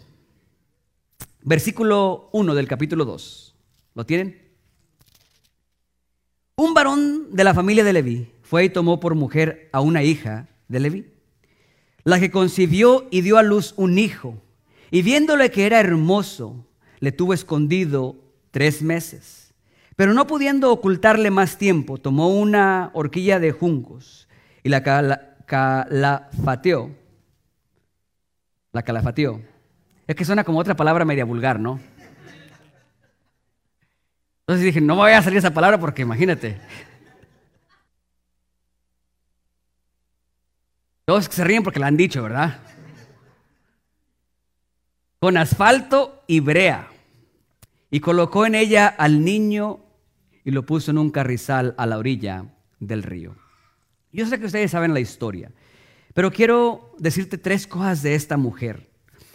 [1.43, 3.55] Versículo 1 del capítulo 2.
[3.95, 4.47] ¿Lo tienen?
[6.57, 10.49] Un varón de la familia de Leví fue y tomó por mujer a una hija
[10.69, 11.13] de Leví,
[12.03, 14.43] la que concibió y dio a luz un hijo,
[14.91, 16.66] y viéndole que era hermoso,
[17.01, 18.17] le tuvo escondido
[18.51, 19.55] tres meses.
[19.97, 24.29] Pero no pudiendo ocultarle más tiempo, tomó una horquilla de juncos
[24.63, 24.83] y la
[25.47, 26.91] calafateó.
[28.73, 29.41] La calafateó.
[30.07, 31.81] Es que suena como otra palabra media vulgar, ¿no?
[34.41, 36.61] Entonces dije, no me voy a salir esa palabra porque imagínate.
[41.05, 42.61] Todos se ríen porque la han dicho, ¿verdad?
[45.27, 46.89] Con asfalto y brea.
[47.91, 49.81] Y colocó en ella al niño
[50.45, 52.45] y lo puso en un carrizal a la orilla
[52.79, 53.35] del río.
[54.13, 55.51] Yo sé que ustedes saben la historia,
[56.15, 58.89] pero quiero decirte tres cosas de esta mujer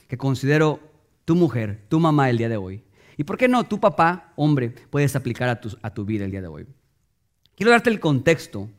[0.08, 0.80] que considero
[1.26, 2.86] tu mujer, tu mamá el día de hoy.
[3.18, 6.32] Y por qué no, tu papá, hombre, puedes aplicar a tu, a tu vida el
[6.32, 6.68] día de hoy.
[7.54, 8.70] Quiero darte el contexto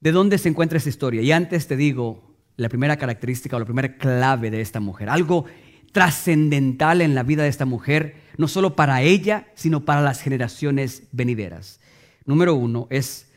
[0.00, 1.20] de dónde se encuentra esta historia.
[1.20, 5.10] Y antes te digo la primera característica o la primera clave de esta mujer.
[5.10, 5.44] Algo
[5.92, 11.04] trascendental en la vida de esta mujer, no solo para ella, sino para las generaciones
[11.12, 11.80] venideras.
[12.24, 13.30] Número uno, es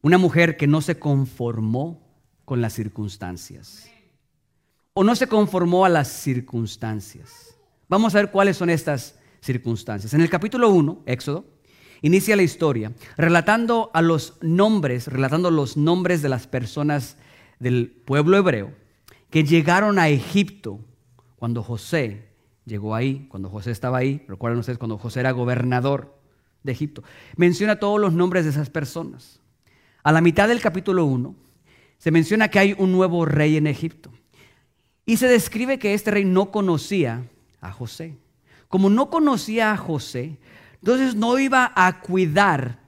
[0.00, 2.00] una mujer que no se conformó
[2.44, 3.90] con las circunstancias.
[4.92, 7.56] O no se conformó a las circunstancias.
[7.88, 10.14] Vamos a ver cuáles son estas circunstancias.
[10.14, 11.44] En el capítulo 1, Éxodo,
[12.02, 17.16] inicia la historia relatando a los nombres, relatando los nombres de las personas
[17.58, 18.72] del pueblo hebreo
[19.30, 20.80] que llegaron a Egipto
[21.36, 22.28] cuando José
[22.64, 26.18] llegó ahí, cuando José estaba ahí, recuerden ustedes cuando José era gobernador
[26.62, 27.02] de Egipto,
[27.36, 29.40] menciona todos los nombres de esas personas.
[30.02, 31.34] A la mitad del capítulo 1
[31.98, 34.10] se menciona que hay un nuevo rey en Egipto.
[35.06, 37.28] Y se describe que este rey no conocía
[37.60, 38.16] a José.
[38.68, 40.38] Como no conocía a José,
[40.80, 42.80] entonces no iba a cuidar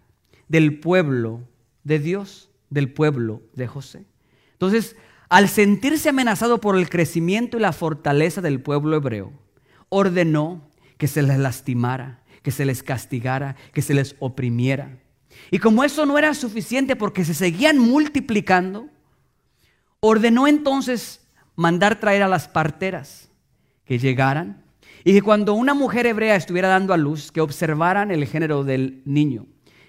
[0.48, 1.42] del pueblo
[1.84, 4.04] de Dios, del pueblo de José.
[4.52, 4.96] Entonces
[5.28, 9.32] al sentirse amenazado por el crecimiento y la fortaleza del pueblo hebreo,
[9.88, 14.98] ordenó que se les lastimara, que se les castigara, que se les oprimiera.
[15.50, 18.88] Y como eso no era suficiente porque se seguían multiplicando,
[20.00, 23.30] ordenó entonces mandar traer a las parteras
[23.84, 24.64] que llegaran
[25.04, 29.02] y que cuando una mujer hebrea estuviera dando a luz, que observaran el género del
[29.04, 29.46] niño,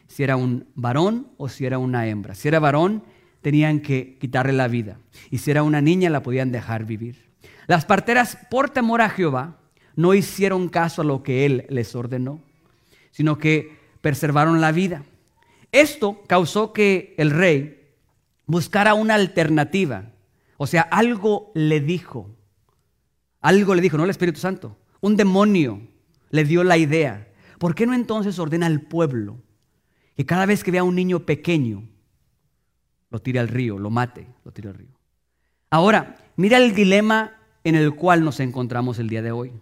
[0.07, 2.35] si era un varón o si era una hembra.
[2.35, 3.03] Si era varón,
[3.47, 4.99] tenían que quitarle la vida.
[5.31, 7.29] Y si era una niña, la podían dejar vivir.
[7.65, 9.61] Las parteras, por temor a Jehová,
[9.95, 12.41] no hicieron caso a lo que él les ordenó,
[13.11, 15.05] sino que preservaron la vida.
[15.71, 17.87] Esto causó que el rey
[18.47, 20.11] buscara una alternativa.
[20.57, 22.29] O sea, algo le dijo.
[23.39, 24.77] Algo le dijo, no el Espíritu Santo.
[24.99, 25.87] Un demonio
[26.31, 27.29] le dio la idea.
[27.59, 29.37] ¿Por qué no entonces ordena al pueblo
[30.17, 31.87] que cada vez que vea a un niño pequeño,
[33.09, 34.97] lo tire al río, lo mate, lo tire al río.
[35.69, 39.53] Ahora, mira el dilema en el cual nos encontramos el día de hoy.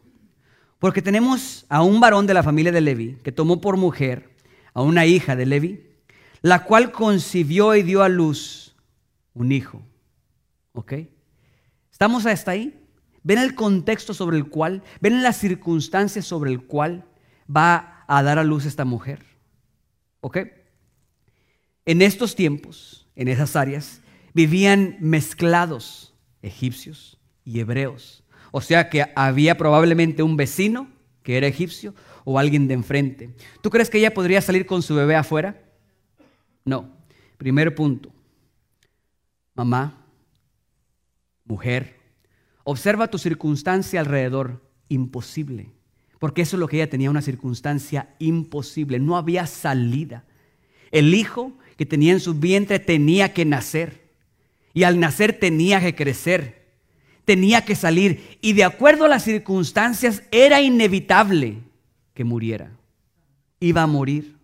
[0.79, 4.29] Porque tenemos a un varón de la familia de Levi que tomó por mujer
[4.73, 5.87] a una hija de Levi,
[6.41, 8.75] la cual concibió y dio a luz
[9.33, 9.81] un hijo.
[10.73, 10.93] ¿Ok?
[11.91, 12.79] ¿Estamos hasta ahí?
[13.23, 17.05] ¿Ven el contexto sobre el cual, ven las circunstancias sobre el cual
[17.49, 19.25] va a dar a luz esta mujer.
[20.21, 20.37] ¿Ok?
[21.85, 24.01] En estos tiempos, en esas áreas,
[24.33, 28.23] vivían mezclados egipcios y hebreos.
[28.51, 30.89] O sea que había probablemente un vecino
[31.23, 33.35] que era egipcio o alguien de enfrente.
[33.61, 35.61] ¿Tú crees que ella podría salir con su bebé afuera?
[36.63, 36.89] No.
[37.37, 38.11] Primer punto.
[39.53, 40.05] Mamá,
[41.45, 41.95] mujer,
[42.63, 44.61] observa tu circunstancia alrededor.
[44.87, 45.71] Imposible.
[46.19, 48.99] Porque eso es lo que ella tenía, una circunstancia imposible.
[48.99, 50.25] No había salida.
[50.91, 54.05] El hijo que tenía en su vientre tenía que nacer.
[54.73, 56.65] Y al nacer tenía que crecer.
[57.23, 58.37] Tenía que salir.
[58.41, 61.59] Y de acuerdo a las circunstancias era inevitable
[62.13, 62.71] que muriera.
[63.59, 64.35] Iba a morir.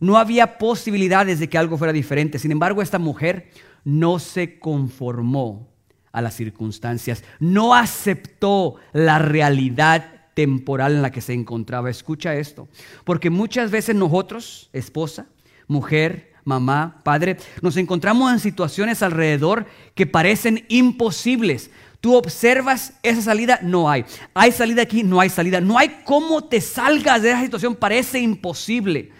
[0.00, 2.38] No había posibilidades de que algo fuera diferente.
[2.38, 3.50] Sin embargo, esta mujer
[3.84, 5.68] no se conformó
[6.12, 7.22] a las circunstancias.
[7.38, 11.88] No aceptó la realidad temporal en la que se encontraba.
[11.90, 12.68] Escucha esto.
[13.04, 15.26] Porque muchas veces nosotros, esposa,
[15.66, 21.70] mujer, mamá, padre, nos encontramos en situaciones alrededor que parecen imposibles.
[22.00, 24.04] Tú observas esa salida, no hay.
[24.32, 25.60] Hay salida aquí, no hay salida.
[25.60, 29.10] No hay cómo te salgas de esa situación, parece imposible.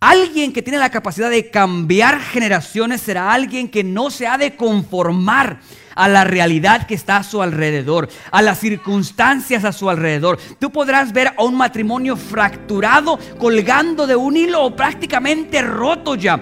[0.00, 4.54] Alguien que tiene la capacidad de cambiar generaciones será alguien que no se ha de
[4.54, 5.60] conformar
[5.94, 10.38] a la realidad que está a su alrededor, a las circunstancias a su alrededor.
[10.60, 16.40] Tú podrás ver a un matrimonio fracturado, colgando de un hilo o prácticamente roto ya.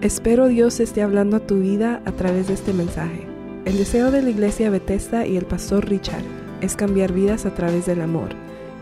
[0.00, 3.26] Espero Dios esté hablando a tu vida a través de este mensaje.
[3.64, 6.22] El deseo de la iglesia Bethesda y el pastor Richard
[6.60, 8.28] es cambiar vidas a través del amor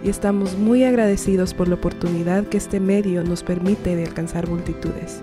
[0.05, 5.23] y estamos muy agradecidos por la oportunidad que este medio nos permite de alcanzar multitudes.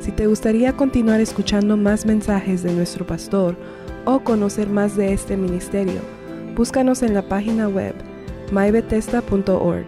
[0.00, 3.56] Si te gustaría continuar escuchando más mensajes de nuestro pastor
[4.06, 6.00] o conocer más de este ministerio,
[6.56, 7.94] búscanos en la página web
[8.50, 9.86] mybethesda.org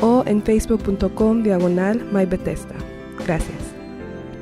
[0.00, 2.76] o en facebook.com diagonal mybethesda.
[3.26, 3.69] Gracias.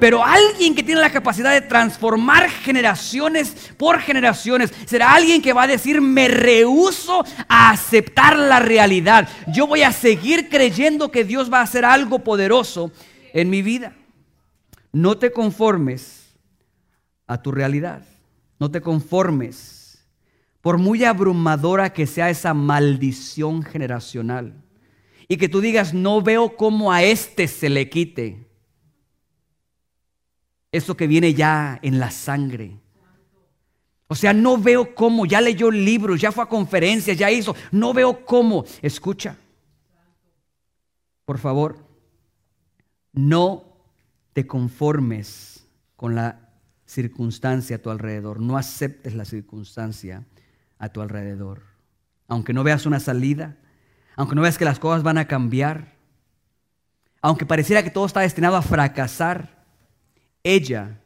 [0.01, 5.65] Pero alguien que tiene la capacidad de transformar generaciones por generaciones será alguien que va
[5.65, 9.29] a decir, me rehuso a aceptar la realidad.
[9.49, 12.93] Yo voy a seguir creyendo que Dios va a hacer algo poderoso
[13.33, 13.97] en mi vida.
[14.93, 16.37] No te conformes
[17.27, 18.03] a tu realidad.
[18.61, 20.05] No te conformes.
[20.61, 24.55] Por muy abrumadora que sea esa maldición generacional.
[25.29, 28.48] Y que tú digas, no veo cómo a este se le quite
[30.73, 32.77] eso que viene ya en la sangre.
[34.07, 37.93] O sea, no veo cómo, ya leyó libros, ya fue a conferencias, ya hizo, no
[37.93, 38.65] veo cómo.
[38.81, 39.37] Escucha,
[41.27, 41.87] por favor,
[43.13, 43.65] no
[44.33, 46.49] te conformes con la
[46.87, 50.25] circunstancia a tu alrededor, no aceptes la circunstancia
[50.79, 51.63] a tu alrededor.
[52.29, 53.57] Aunque no veas una salida,
[54.17, 55.97] aunque no veas que las cosas van a cambiar,
[57.21, 59.58] aunque pareciera que todo está destinado a fracasar,
[60.49, 61.03] ella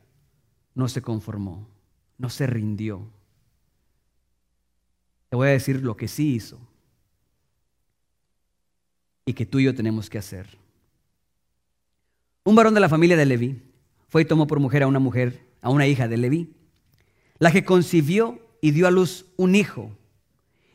[0.73, 1.69] no se conformó,
[2.17, 3.11] no se rindió.
[5.29, 6.61] Te voy a decir lo que sí hizo
[9.25, 10.47] y que tú y yo tenemos que hacer.
[12.45, 13.61] Un varón de la familia de Leví
[14.09, 16.55] fue y tomó por mujer a una mujer, a una hija de Leví,
[17.41, 19.91] la que concibió y dio a luz un hijo.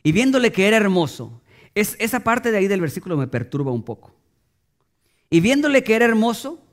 [0.02, 1.40] Y viéndole que era hermoso,
[1.74, 4.14] es, esa parte de ahí del versículo me perturba un poco.
[5.30, 6.67] Y viéndole que era hermoso,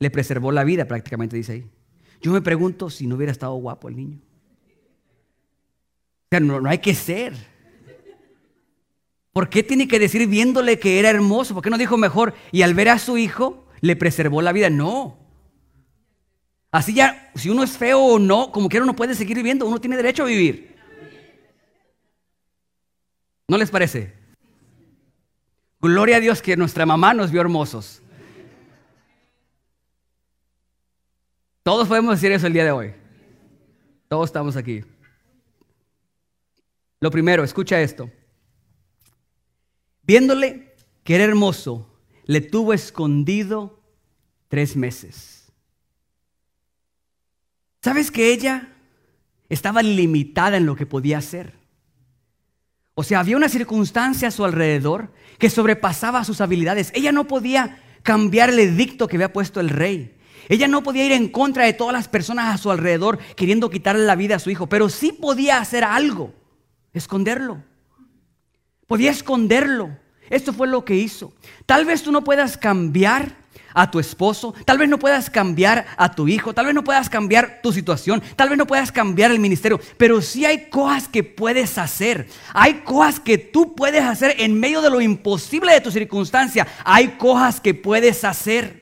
[0.00, 1.70] le preservó la vida, prácticamente dice ahí.
[2.20, 4.18] Yo me pregunto si no hubiera estado guapo el niño.
[6.24, 7.34] O sea, no, hay que ser.
[9.32, 11.54] ¿Por qué tiene que decir viéndole que era hermoso?
[11.54, 12.34] ¿Por qué no dijo mejor?
[12.50, 14.70] Y al ver a su hijo, le preservó la vida.
[14.70, 15.18] No.
[16.72, 19.80] Así ya, si uno es feo o no, como quiera uno puede seguir viviendo, uno
[19.80, 20.76] tiene derecho a vivir.
[23.48, 24.14] ¿No les parece?
[25.80, 28.02] Gloria a Dios que nuestra mamá nos vio hermosos.
[31.62, 32.94] Todos podemos decir eso el día de hoy.
[34.08, 34.82] Todos estamos aquí.
[37.00, 38.10] Lo primero, escucha esto.
[40.02, 41.90] Viéndole que era hermoso,
[42.24, 43.80] le tuvo escondido
[44.48, 45.52] tres meses.
[47.82, 48.74] ¿Sabes que ella
[49.48, 51.54] estaba limitada en lo que podía hacer?
[52.94, 56.92] O sea, había una circunstancia a su alrededor que sobrepasaba sus habilidades.
[56.94, 60.19] Ella no podía cambiar el edicto que había puesto el rey.
[60.50, 64.04] Ella no podía ir en contra de todas las personas a su alrededor queriendo quitarle
[64.04, 66.34] la vida a su hijo, pero sí podía hacer algo,
[66.92, 67.62] esconderlo.
[68.88, 69.96] Podía esconderlo.
[70.28, 71.32] Esto fue lo que hizo.
[71.66, 73.36] Tal vez tú no puedas cambiar
[73.72, 77.08] a tu esposo, tal vez no puedas cambiar a tu hijo, tal vez no puedas
[77.08, 81.22] cambiar tu situación, tal vez no puedas cambiar el ministerio, pero sí hay cosas que
[81.22, 82.28] puedes hacer.
[82.54, 86.66] Hay cosas que tú puedes hacer en medio de lo imposible de tu circunstancia.
[86.84, 88.79] Hay cosas que puedes hacer.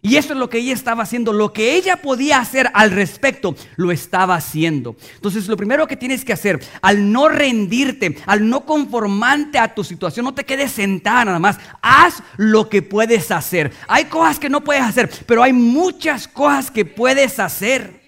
[0.00, 1.32] Y eso es lo que ella estaba haciendo.
[1.32, 4.96] Lo que ella podía hacer al respecto, lo estaba haciendo.
[5.16, 9.82] Entonces, lo primero que tienes que hacer, al no rendirte, al no conformarte a tu
[9.82, 11.58] situación, no te quedes sentada nada más.
[11.82, 13.72] Haz lo que puedes hacer.
[13.88, 18.00] Hay cosas que no puedes hacer, pero hay muchas cosas que puedes hacer.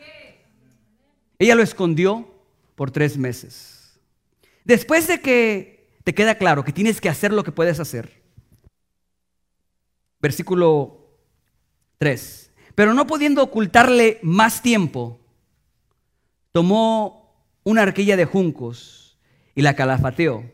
[1.41, 2.33] Ella lo escondió
[2.77, 3.99] por tres meses.
[4.65, 8.23] Después de que te queda claro que tienes que hacer lo que puedes hacer.
[10.21, 11.00] Versículo
[12.01, 12.51] 3.
[12.75, 15.21] Pero no pudiendo ocultarle más tiempo,
[16.51, 19.19] tomó una arquilla de juncos
[19.55, 20.51] y la calafateó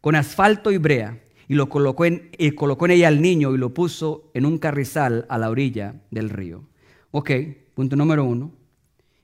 [0.00, 3.72] con asfalto y brea y lo colocó en, colocó en ella al niño y lo
[3.74, 6.64] puso en un carrizal a la orilla del río.
[7.12, 7.30] Ok,
[7.74, 8.50] punto número uno.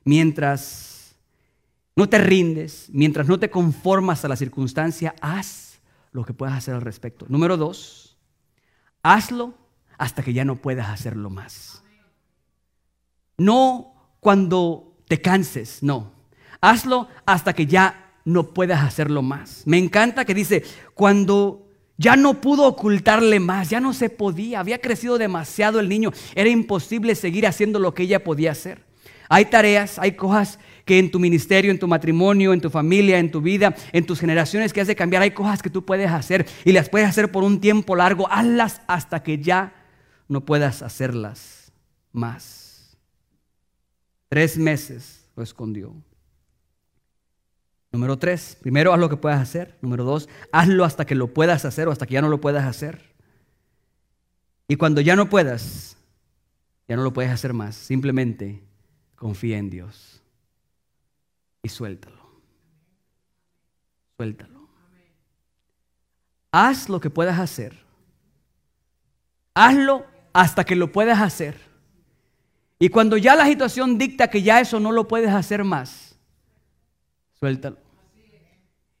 [0.05, 1.17] Mientras
[1.93, 5.81] no te rindes, mientras no te conformas a la circunstancia, haz
[6.13, 7.25] lo que puedas hacer al respecto.
[7.27, 8.17] Número dos,
[9.03, 9.64] hazlo
[9.97, 11.83] hasta que ya no puedas hacerlo más.
[13.37, 16.13] No cuando te canses, no.
[16.61, 19.63] Hazlo hasta que ya no puedas hacerlo más.
[19.65, 24.81] Me encanta que dice, cuando ya no pudo ocultarle más, ya no se podía, había
[24.81, 28.83] crecido demasiado el niño, era imposible seguir haciendo lo que ella podía hacer.
[29.29, 33.31] Hay tareas, hay cosas que en tu ministerio, en tu matrimonio, en tu familia, en
[33.31, 36.45] tu vida, en tus generaciones que has de cambiar, hay cosas que tú puedes hacer
[36.63, 39.73] y las puedes hacer por un tiempo largo, hazlas hasta que ya
[40.27, 41.71] no puedas hacerlas
[42.11, 42.97] más.
[44.29, 45.93] Tres meses lo escondió.
[47.91, 49.77] Número tres, primero haz lo que puedas hacer.
[49.81, 52.65] Número dos, hazlo hasta que lo puedas hacer o hasta que ya no lo puedas
[52.65, 53.13] hacer.
[54.67, 55.95] Y cuando ya no puedas,
[56.87, 57.75] ya no lo puedes hacer más.
[57.75, 58.63] Simplemente
[59.15, 60.21] confía en Dios
[61.63, 62.25] y suéltalo.
[64.17, 64.67] Suéltalo.
[66.51, 67.85] Haz lo que puedas hacer.
[69.53, 70.05] Hazlo
[70.35, 71.55] hasta que lo puedas hacer.
[72.77, 76.19] Y cuando ya la situación dicta que ya eso no lo puedes hacer más,
[77.39, 77.77] suéltalo.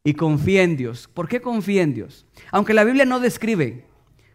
[0.05, 1.09] Y confía en Dios.
[1.13, 2.25] ¿Por qué confía en Dios?
[2.51, 3.85] Aunque la Biblia no describe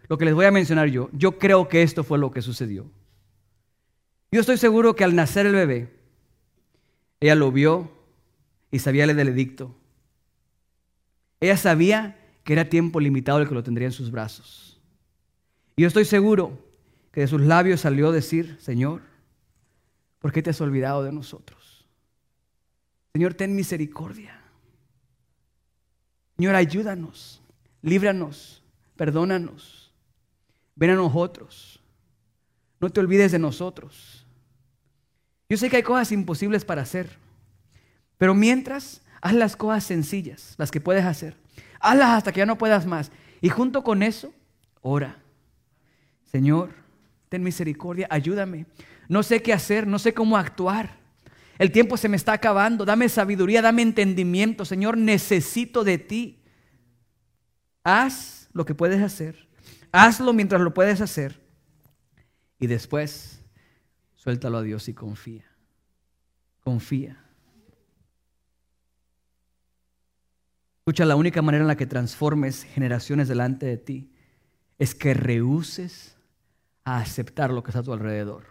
[0.08, 2.90] lo que les voy a mencionar yo, yo creo que esto fue lo que sucedió.
[4.30, 5.96] Yo estoy seguro que al nacer el bebé,
[7.18, 7.90] ella lo vio
[8.70, 9.74] y sabía el edicto.
[11.40, 14.78] Ella sabía que era tiempo limitado el que lo tendría en sus brazos.
[15.78, 16.69] Yo estoy seguro
[17.12, 19.02] que de sus labios salió decir, Señor,
[20.18, 21.86] ¿por qué te has olvidado de nosotros?
[23.12, 24.40] Señor, ten misericordia.
[26.36, 27.42] Señor, ayúdanos,
[27.82, 28.62] líbranos,
[28.96, 29.92] perdónanos.
[30.76, 31.80] Ven a nosotros.
[32.80, 34.26] No te olvides de nosotros.
[35.48, 37.18] Yo sé que hay cosas imposibles para hacer,
[38.16, 41.36] pero mientras, haz las cosas sencillas, las que puedes hacer.
[41.80, 43.10] Hazlas hasta que ya no puedas más.
[43.40, 44.32] Y junto con eso,
[44.80, 45.18] ora.
[46.24, 46.70] Señor,
[47.30, 48.66] ten misericordia, ayúdame.
[49.08, 50.98] No sé qué hacer, no sé cómo actuar.
[51.58, 52.84] El tiempo se me está acabando.
[52.84, 54.64] Dame sabiduría, dame entendimiento.
[54.64, 56.42] Señor, necesito de ti.
[57.84, 59.48] Haz lo que puedes hacer.
[59.92, 61.40] Hazlo mientras lo puedes hacer.
[62.58, 63.40] Y después,
[64.16, 65.44] suéltalo a Dios y confía.
[66.60, 67.24] Confía.
[70.80, 74.10] Escucha, la única manera en la que transformes generaciones delante de ti
[74.78, 76.16] es que rehuses
[76.84, 78.44] a aceptar lo que está a tu alrededor.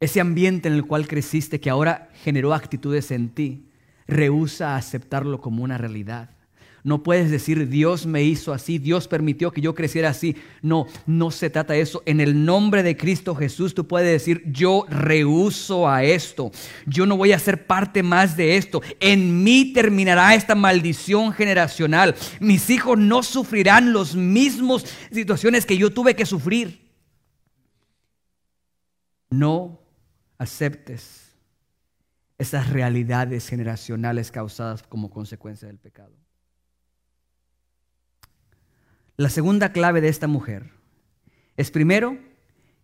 [0.00, 3.68] Ese ambiente en el cual creciste que ahora generó actitudes en ti,
[4.06, 6.30] rehúsa aceptarlo como una realidad.
[6.84, 10.36] No puedes decir Dios me hizo así, Dios permitió que yo creciera así.
[10.62, 12.02] No, no se trata de eso.
[12.06, 16.50] En el nombre de Cristo Jesús tú puedes decir yo rehuso a esto.
[16.86, 18.82] Yo no voy a ser parte más de esto.
[18.98, 22.16] En mí terminará esta maldición generacional.
[22.40, 26.90] Mis hijos no sufrirán las mismas situaciones que yo tuve que sufrir.
[29.30, 29.80] No
[30.36, 31.32] aceptes
[32.38, 36.21] esas realidades generacionales causadas como consecuencia del pecado.
[39.16, 40.70] La segunda clave de esta mujer
[41.56, 42.18] es primero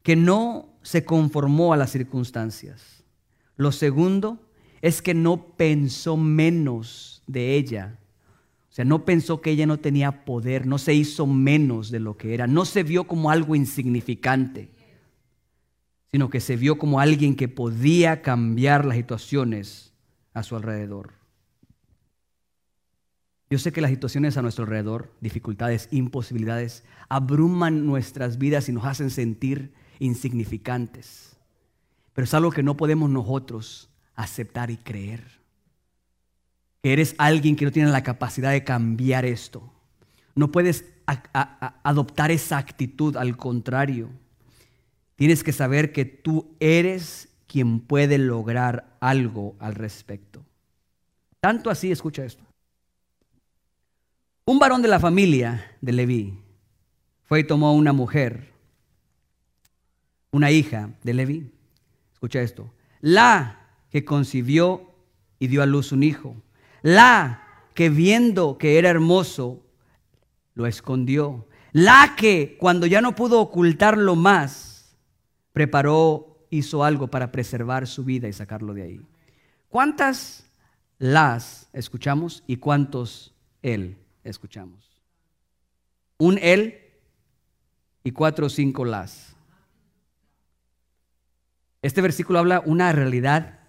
[0.03, 3.05] que no se conformó a las circunstancias.
[3.57, 4.39] Lo segundo
[4.81, 7.99] es que no pensó menos de ella.
[8.71, 12.17] O sea, no pensó que ella no tenía poder, no se hizo menos de lo
[12.17, 14.71] que era, no se vio como algo insignificante,
[16.11, 19.93] sino que se vio como alguien que podía cambiar las situaciones
[20.33, 21.18] a su alrededor.
[23.51, 28.85] Yo sé que las situaciones a nuestro alrededor, dificultades, imposibilidades, abruman nuestras vidas y nos
[28.85, 31.37] hacen sentir insignificantes.
[32.13, 35.23] Pero es algo que no podemos nosotros aceptar y creer.
[36.83, 39.73] Que eres alguien que no tiene la capacidad de cambiar esto.
[40.35, 40.85] No puedes
[41.83, 44.11] adoptar esa actitud, al contrario.
[45.17, 50.45] Tienes que saber que tú eres quien puede lograr algo al respecto.
[51.41, 52.48] Tanto así, escucha esto.
[54.49, 56.39] Un varón de la familia de Leví
[57.25, 58.51] fue y tomó una mujer,
[60.31, 61.53] una hija de Leví.
[62.15, 62.73] Escucha esto.
[63.03, 64.91] La que concibió
[65.39, 66.35] y dio a luz un hijo.
[66.81, 67.43] La
[67.75, 69.67] que viendo que era hermoso,
[70.55, 71.47] lo escondió.
[71.73, 74.97] La que cuando ya no pudo ocultarlo más,
[75.53, 79.01] preparó, hizo algo para preservar su vida y sacarlo de ahí.
[79.69, 80.51] ¿Cuántas
[80.97, 83.99] las escuchamos y cuántos él?
[84.25, 85.03] Escuchamos.
[86.19, 86.81] Un él
[88.05, 89.37] y cuatro o cinco las.
[91.83, 93.61] Este versículo habla una realidad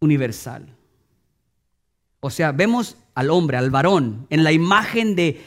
[0.00, 0.76] universal.
[2.20, 5.40] O sea, vemos al hombre, al varón, en la imagen de,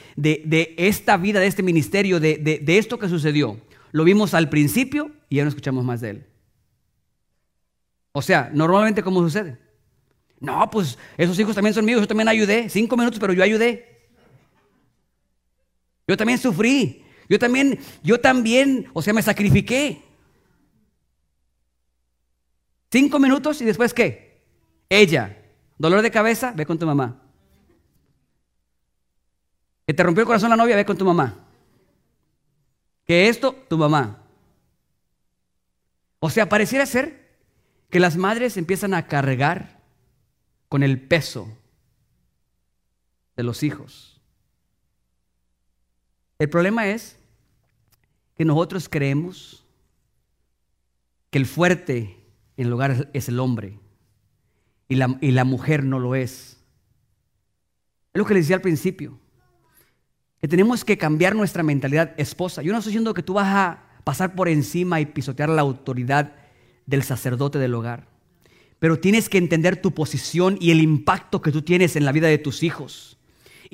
[0.77, 3.59] esta vida, de este ministerio, de, de esto que sucedió.
[3.91, 6.25] Lo vimos al principio y ya no escuchamos más de él.
[8.11, 9.57] O sea, normalmente ¿cómo sucede?
[10.45, 12.69] No, pues esos hijos también son míos, yo también ayudé.
[12.69, 14.07] Cinco minutos, pero yo ayudé.
[16.07, 17.03] Yo también sufrí.
[17.27, 20.03] Yo también, yo también, o sea, me sacrifiqué.
[22.91, 24.43] Cinco minutos y después qué?
[24.87, 25.41] Ella.
[25.77, 27.21] Dolor de cabeza, ve con tu mamá.
[29.87, 31.47] Que te rompió el corazón la novia, ve con tu mamá.
[33.05, 34.21] Que esto, tu mamá.
[36.19, 37.25] O sea, pareciera ser
[37.89, 39.74] que las madres empiezan a cargar
[40.75, 41.47] con el peso
[43.37, 44.19] de los hijos.
[46.37, 47.17] El problema es
[48.35, 49.63] que nosotros creemos
[51.29, 52.19] que el fuerte
[52.57, 53.79] en el hogar es el hombre
[54.89, 56.61] y la, y la mujer no lo es.
[58.13, 59.17] Es lo que les decía al principio,
[60.41, 62.61] que tenemos que cambiar nuestra mentalidad esposa.
[62.63, 66.35] Yo no estoy diciendo que tú vas a pasar por encima y pisotear la autoridad
[66.85, 68.13] del sacerdote del hogar
[68.85, 72.27] pero tienes que entender tu posición y el impacto que tú tienes en la vida
[72.27, 73.14] de tus hijos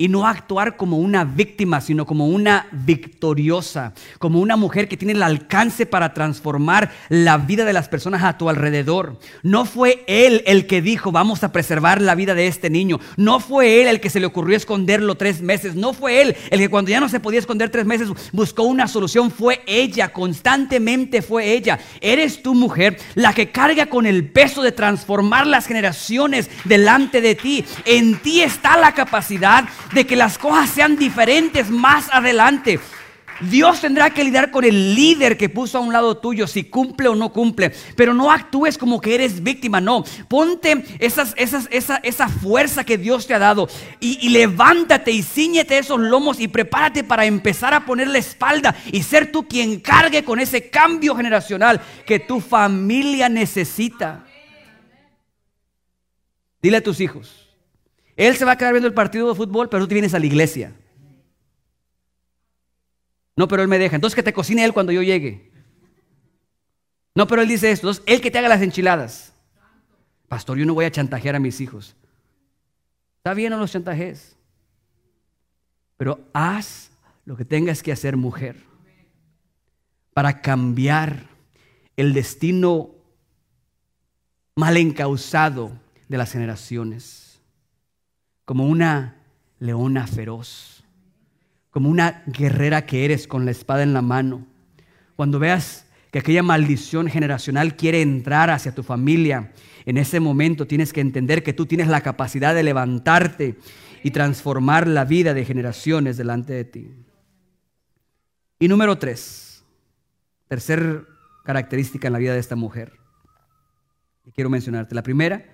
[0.02, 5.12] y no actuar como una víctima, sino como una victoriosa, como una mujer que tiene
[5.12, 9.20] el alcance para transformar la vida de las personas a tu alrededor.
[9.44, 12.98] No fue él el que dijo, vamos a preservar la vida de este niño.
[13.16, 15.76] No fue él el que se le ocurrió esconderlo tres meses.
[15.76, 18.88] No fue él el que cuando ya no se podía esconder tres meses buscó una
[18.88, 19.30] solución.
[19.30, 21.78] Fue ella, constantemente fue ella.
[22.00, 27.36] Eres tu mujer la que carga con el peso de transformar las generaciones delante de
[27.36, 27.64] ti.
[27.84, 32.80] En ti está la capacidad de que las cosas sean diferentes más adelante.
[33.40, 37.08] Dios tendrá que lidiar con el líder que puso a un lado tuyo, si cumple
[37.08, 37.72] o no cumple.
[37.96, 40.04] Pero no actúes como que eres víctima, no.
[40.28, 43.68] Ponte esas, esas, esa, esa fuerza que Dios te ha dado
[44.00, 48.76] y, y levántate y ciñete esos lomos y prepárate para empezar a poner la espalda
[48.92, 54.24] y ser tú quien cargue con ese cambio generacional que tu familia necesita.
[56.60, 57.51] Dile a tus hijos,
[58.26, 60.26] él se va a quedar viendo el partido de fútbol, pero tú vienes a la
[60.26, 60.72] iglesia.
[63.34, 63.96] No, pero él me deja.
[63.96, 65.50] Entonces que te cocine él cuando yo llegue.
[67.14, 67.88] No, pero él dice esto.
[67.88, 69.32] Entonces, él que te haga las enchiladas.
[70.28, 71.96] Pastor, yo no voy a chantajear a mis hijos.
[73.18, 74.36] Está bien, no los chantajes.
[75.96, 76.90] Pero haz
[77.24, 78.56] lo que tengas que hacer, mujer,
[80.12, 81.28] para cambiar
[81.96, 82.90] el destino
[84.54, 85.72] mal encausado
[86.08, 87.21] de las generaciones
[88.44, 89.16] como una
[89.58, 90.84] leona feroz,
[91.70, 94.46] como una guerrera que eres con la espada en la mano.
[95.16, 99.52] Cuando veas que aquella maldición generacional quiere entrar hacia tu familia,
[99.86, 103.56] en ese momento tienes que entender que tú tienes la capacidad de levantarte
[104.02, 106.90] y transformar la vida de generaciones delante de ti.
[108.58, 109.64] Y número tres,
[110.48, 111.06] tercer
[111.44, 112.92] característica en la vida de esta mujer.
[114.24, 114.94] Y quiero mencionarte.
[114.94, 115.46] La primera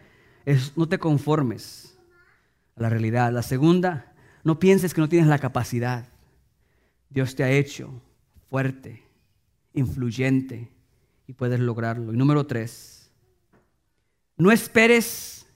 [0.44, 1.97] es no te conformes
[2.80, 3.32] la realidad.
[3.32, 4.12] La segunda,
[4.44, 6.08] no pienses que no tienes la capacidad.
[7.10, 8.02] Dios te ha hecho
[8.50, 9.02] fuerte,
[9.74, 10.70] influyente
[11.26, 12.12] y puedes lograrlo.
[12.12, 13.10] Y número tres,
[14.36, 15.46] no esperes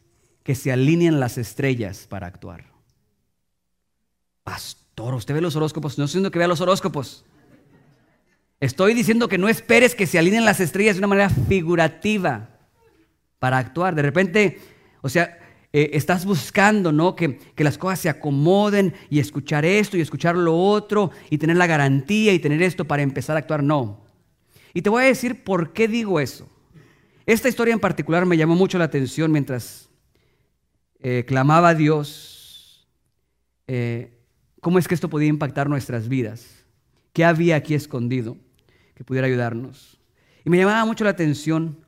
[0.42, 2.64] que se alineen las estrellas para actuar.
[4.44, 5.98] Pastor, usted ve los horóscopos.
[5.98, 7.24] No estoy diciendo que vea los horóscopos.
[8.60, 12.48] Estoy diciendo que no esperes que se alineen las estrellas de una manera figurativa
[13.38, 13.94] para actuar.
[13.94, 14.60] De repente,
[15.00, 15.38] o sea,
[15.72, 17.16] eh, estás buscando, ¿no?
[17.16, 21.56] Que, que las cosas se acomoden y escuchar esto y escuchar lo otro y tener
[21.56, 23.62] la garantía y tener esto para empezar a actuar.
[23.62, 24.04] No.
[24.74, 26.48] Y te voy a decir por qué digo eso.
[27.24, 29.88] Esta historia en particular me llamó mucho la atención mientras
[31.00, 32.88] eh, clamaba a Dios
[33.66, 34.18] eh,
[34.60, 36.64] cómo es que esto podía impactar nuestras vidas,
[37.12, 38.36] qué había aquí escondido
[38.94, 39.98] que pudiera ayudarnos.
[40.44, 41.81] Y me llamaba mucho la atención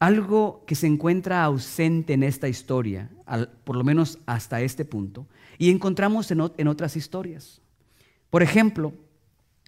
[0.00, 3.10] algo que se encuentra ausente en esta historia,
[3.64, 5.26] por lo menos hasta este punto,
[5.58, 7.60] y encontramos en, otras historias.
[8.30, 8.94] Por ejemplo,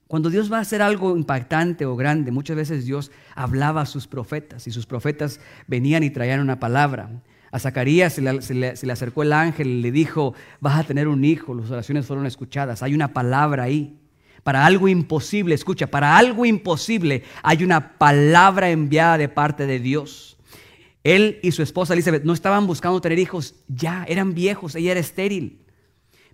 [0.08, 4.06] cuando Dios va a hacer algo impactante o grande, muchas veces Dios hablaba a sus
[4.08, 7.10] profetas y sus profetas venían y traían una palabra.
[7.50, 11.54] A Zacarías se le, acercó el ángel y le dijo, vas a tener un hijo,
[11.54, 13.98] las oraciones fueron escuchadas, hay una palabra ahí.
[14.42, 20.36] Para algo imposible, escucha, para algo imposible hay una palabra enviada de parte de Dios.
[21.04, 25.00] Él y su esposa Elizabeth no estaban buscando tener hijos, ya eran viejos, ella era
[25.00, 25.64] estéril.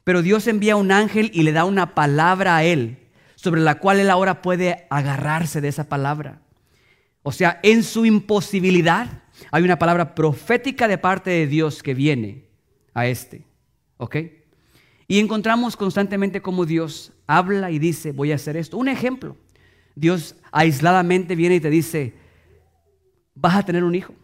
[0.05, 2.99] Pero Dios envía un ángel y le da una palabra a él
[3.35, 6.43] sobre la cual él ahora puede agarrarse de esa palabra.
[7.23, 12.47] O sea, en su imposibilidad hay una palabra profética de parte de Dios que viene
[12.95, 13.45] a este.
[13.99, 14.17] ¿Ok?
[15.07, 18.77] Y encontramos constantemente cómo Dios habla y dice, voy a hacer esto.
[18.77, 19.37] Un ejemplo,
[19.95, 22.15] Dios aisladamente viene y te dice,
[23.37, 24.15] vas a tener un hijo.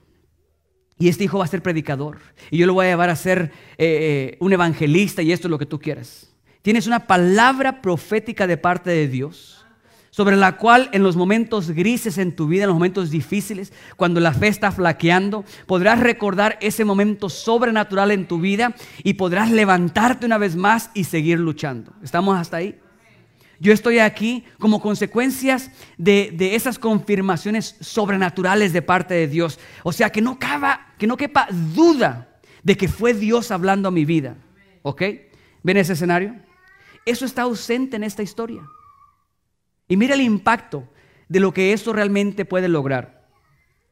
[0.99, 2.19] Y este hijo va a ser predicador.
[2.51, 5.51] Y yo lo voy a llevar a ser eh, eh, un evangelista y esto es
[5.51, 6.33] lo que tú quieras.
[6.63, 9.65] Tienes una palabra profética de parte de Dios
[10.11, 14.21] sobre la cual en los momentos grises en tu vida, en los momentos difíciles, cuando
[14.21, 20.25] la fe está flaqueando, podrás recordar ese momento sobrenatural en tu vida y podrás levantarte
[20.25, 21.93] una vez más y seguir luchando.
[22.01, 22.79] ¿Estamos hasta ahí?
[23.65, 29.59] Yo estoy aquí como consecuencias de, de, esas confirmaciones sobrenaturales de parte de Dios.
[29.85, 32.29] O sea, que no, caba, que no quepa duda
[32.63, 34.37] de que fue Dios hablando a mi vida.
[34.83, 35.03] ¿Ok?
[35.63, 36.37] ¿Ven ese escenario?
[37.07, 38.69] Eso está ausente en esta historia.
[39.89, 40.87] Y mira el impacto
[41.31, 43.31] de lo que eso realmente puede lograr.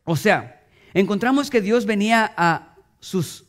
[0.05, 3.47] O sea, encontramos que Dios venía a, sus,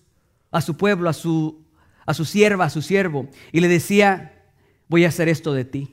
[0.52, 1.68] a su pueblo, a su,
[2.06, 4.42] a su sierva, a su siervo, y le decía,
[4.88, 5.93] voy a hacer esto de ti,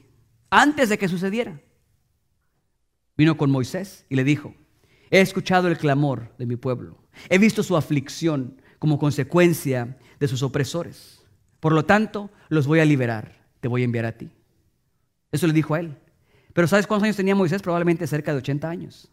[0.51, 1.61] antes de que sucediera.
[3.17, 4.55] Vino con Moisés y le dijo,
[5.11, 6.99] he escuchado el clamor de mi pueblo,
[7.29, 11.23] he visto su aflicción como consecuencia de sus opresores.
[11.61, 14.31] Por lo tanto, los voy a liberar te voy a enviar a ti.
[15.31, 15.97] Eso le dijo a él.
[16.53, 17.63] Pero ¿sabes cuántos años tenía Moisés?
[17.63, 19.11] Probablemente cerca de 80 años.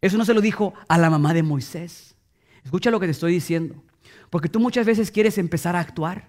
[0.00, 2.14] Eso no se lo dijo a la mamá de Moisés.
[2.62, 3.82] Escucha lo que te estoy diciendo.
[4.30, 6.28] Porque tú muchas veces quieres empezar a actuar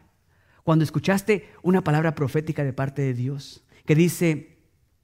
[0.66, 4.57] cuando escuchaste una palabra profética de parte de Dios que dice,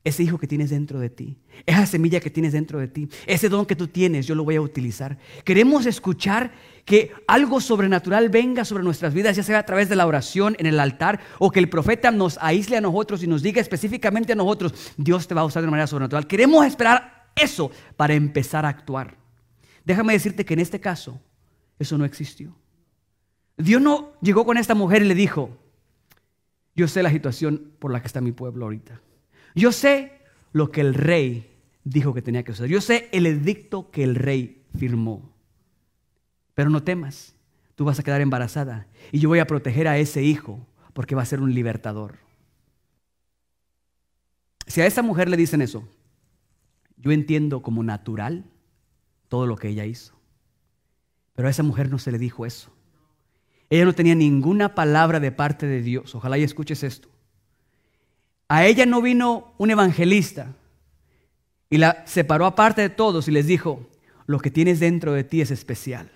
[0.03, 1.37] ese hijo que tienes dentro de ti,
[1.67, 4.55] esa semilla que tienes dentro de ti, ese don que tú tienes, yo lo voy
[4.55, 5.19] a utilizar.
[5.45, 6.51] Queremos escuchar
[6.83, 10.65] que algo sobrenatural venga sobre nuestras vidas, ya sea a través de la oración en
[10.65, 14.35] el altar o que el profeta nos aísle a nosotros y nos diga específicamente a
[14.35, 16.25] nosotros, Dios te va a usar de una manera sobrenatural.
[16.25, 19.15] Queremos esperar eso para empezar a actuar.
[19.85, 21.21] Déjame decirte que en este caso
[21.77, 22.55] eso no existió.
[23.61, 25.57] Dios no llegó con esta mujer y le dijo,
[26.75, 29.01] yo sé la situación por la que está mi pueblo ahorita.
[29.55, 30.21] Yo sé
[30.53, 31.51] lo que el rey
[31.83, 32.67] dijo que tenía que hacer.
[32.67, 35.33] Yo sé el edicto que el rey firmó.
[36.53, 37.35] Pero no temas,
[37.75, 41.21] tú vas a quedar embarazada y yo voy a proteger a ese hijo porque va
[41.21, 42.19] a ser un libertador.
[44.67, 45.87] Si a esa mujer le dicen eso,
[46.97, 48.45] yo entiendo como natural
[49.27, 50.13] todo lo que ella hizo.
[51.33, 52.71] Pero a esa mujer no se le dijo eso.
[53.71, 56.13] Ella no tenía ninguna palabra de parte de Dios.
[56.13, 57.07] Ojalá y escuches esto.
[58.49, 60.53] A ella no vino un evangelista
[61.69, 63.89] y la separó aparte de todos y les dijo,
[64.27, 66.11] lo que tienes dentro de ti es especial.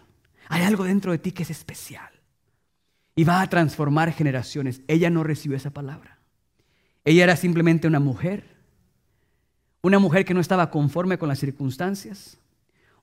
[0.50, 2.10] Hay algo dentro de ti que es especial.
[3.16, 4.82] Y va a transformar generaciones.
[4.90, 6.20] Ella no recibió esa palabra.
[7.06, 8.44] Ella era simplemente una mujer.
[9.82, 12.38] Una mujer que no estaba conforme con las circunstancias.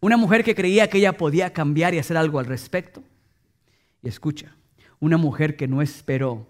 [0.00, 3.02] Una mujer que creía que ella podía cambiar y hacer algo al respecto.
[4.02, 4.56] Y escucha,
[5.00, 6.46] una mujer que no esperó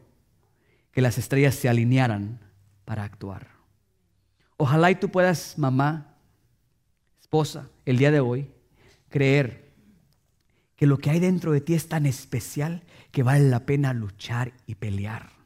[0.91, 2.41] que las estrellas se alinearan
[2.85, 3.49] para actuar.
[4.57, 6.17] Ojalá y tú puedas, mamá,
[7.21, 8.51] esposa, el día de hoy,
[9.09, 9.73] creer
[10.77, 14.53] que lo que hay dentro de ti es tan especial que vale la pena luchar
[14.67, 15.42] y pelear.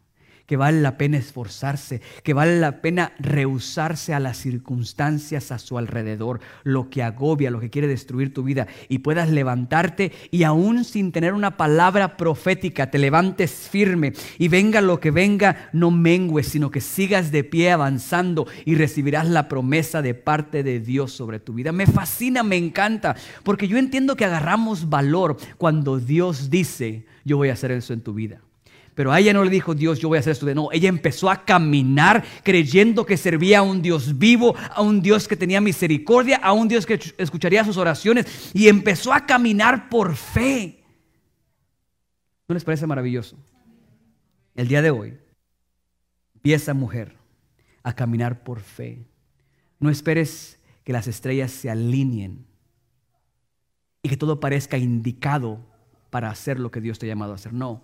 [0.46, 5.78] Que vale la pena esforzarse, que vale la pena rehusarse a las circunstancias a su
[5.78, 10.84] alrededor, lo que agobia, lo que quiere destruir tu vida, y puedas levantarte y aún
[10.84, 16.48] sin tener una palabra profética, te levantes firme y venga lo que venga, no mengues,
[16.48, 21.40] sino que sigas de pie avanzando y recibirás la promesa de parte de Dios sobre
[21.40, 21.72] tu vida.
[21.72, 27.48] Me fascina, me encanta, porque yo entiendo que agarramos valor cuando Dios dice, yo voy
[27.48, 28.40] a hacer eso en tu vida.
[28.96, 30.72] Pero a ella no le dijo Dios, yo voy a hacer esto de no.
[30.72, 35.36] Ella empezó a caminar creyendo que servía a un Dios vivo, a un Dios que
[35.36, 40.82] tenía misericordia, a un Dios que escucharía sus oraciones y empezó a caminar por fe.
[42.48, 43.36] ¿No les parece maravilloso?
[44.54, 45.18] El día de hoy
[46.36, 47.18] empieza mujer
[47.82, 49.04] a caminar por fe.
[49.78, 52.46] No esperes que las estrellas se alineen
[54.02, 55.60] y que todo parezca indicado
[56.08, 57.52] para hacer lo que Dios te ha llamado a hacer.
[57.52, 57.82] No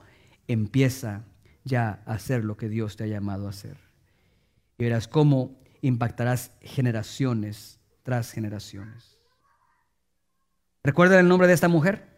[0.49, 1.25] empieza
[1.65, 3.77] ya a hacer lo que Dios te ha llamado a hacer.
[4.79, 9.19] Y verás cómo impactarás generaciones tras generaciones.
[10.83, 12.09] ¿Recuerdan el nombre de esta mujer?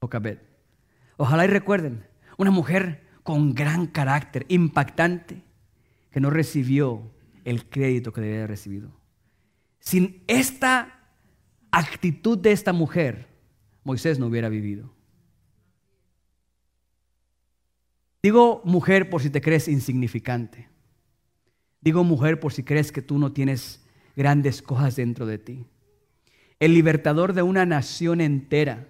[0.00, 0.38] Jocabed.
[1.16, 2.06] Ojalá y recuerden,
[2.38, 5.42] una mujer con gran carácter, impactante,
[6.10, 7.12] que no recibió
[7.44, 8.90] el crédito que debía haber recibido.
[9.78, 11.00] Sin esta
[11.70, 13.28] actitud de esta mujer,
[13.84, 14.92] Moisés no hubiera vivido.
[18.22, 20.68] Digo mujer por si te crees insignificante.
[21.80, 23.82] Digo mujer por si crees que tú no tienes
[24.16, 25.66] grandes cosas dentro de ti.
[26.58, 28.88] El libertador de una nación entera,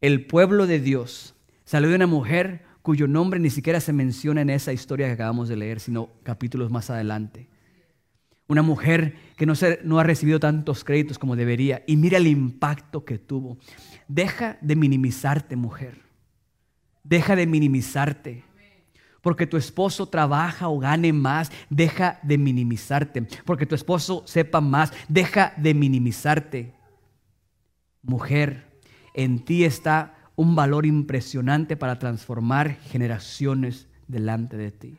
[0.00, 4.50] el pueblo de Dios, salió de una mujer cuyo nombre ni siquiera se menciona en
[4.50, 7.48] esa historia que acabamos de leer, sino capítulos más adelante.
[8.48, 9.52] Una mujer que no,
[9.84, 11.84] no ha recibido tantos créditos como debería.
[11.86, 13.58] Y mira el impacto que tuvo.
[14.08, 16.07] Deja de minimizarte, mujer.
[17.08, 18.44] Deja de minimizarte.
[19.22, 23.22] Porque tu esposo trabaja o gane más, deja de minimizarte.
[23.44, 26.74] Porque tu esposo sepa más, deja de minimizarte.
[28.02, 28.80] Mujer,
[29.14, 34.98] en ti está un valor impresionante para transformar generaciones delante de ti.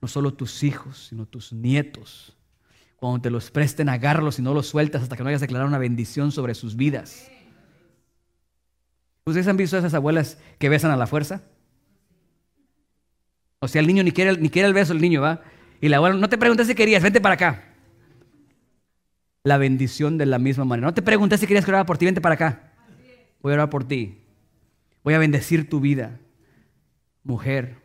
[0.00, 2.36] No solo tus hijos, sino tus nietos.
[2.96, 5.78] Cuando te los presten, agárralos y no los sueltas hasta que no hayas declarado una
[5.78, 7.29] bendición sobre sus vidas.
[9.24, 11.42] ¿Ustedes han visto a esas abuelas que besan a la fuerza?
[13.60, 15.42] O sea, el niño ni quiere, ni quiere el beso, el niño va.
[15.80, 17.64] Y la abuela, no te pregunté si querías, vente para acá.
[19.44, 20.88] La bendición de la misma manera.
[20.88, 22.72] No te pregunté si querías que orara por ti, vente para acá.
[23.42, 24.18] Voy a orar por ti.
[25.04, 26.18] Voy a bendecir tu vida.
[27.22, 27.76] Mujer,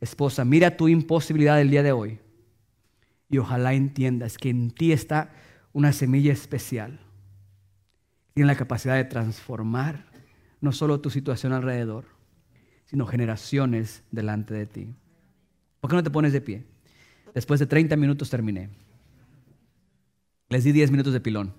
[0.00, 2.18] esposa, mira tu imposibilidad del día de hoy.
[3.28, 5.30] Y ojalá entiendas que en ti está
[5.72, 7.00] una semilla especial.
[8.34, 10.11] Tiene la capacidad de transformar
[10.62, 12.06] no solo tu situación alrededor,
[12.86, 14.94] sino generaciones delante de ti.
[15.80, 16.64] ¿Por qué no te pones de pie?
[17.34, 18.70] Después de 30 minutos terminé.
[20.48, 21.52] Les di 10 minutos de pilón.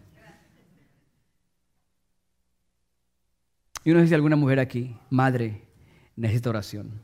[3.83, 5.63] Y no sé si alguna mujer aquí, madre,
[6.15, 7.01] necesita oración.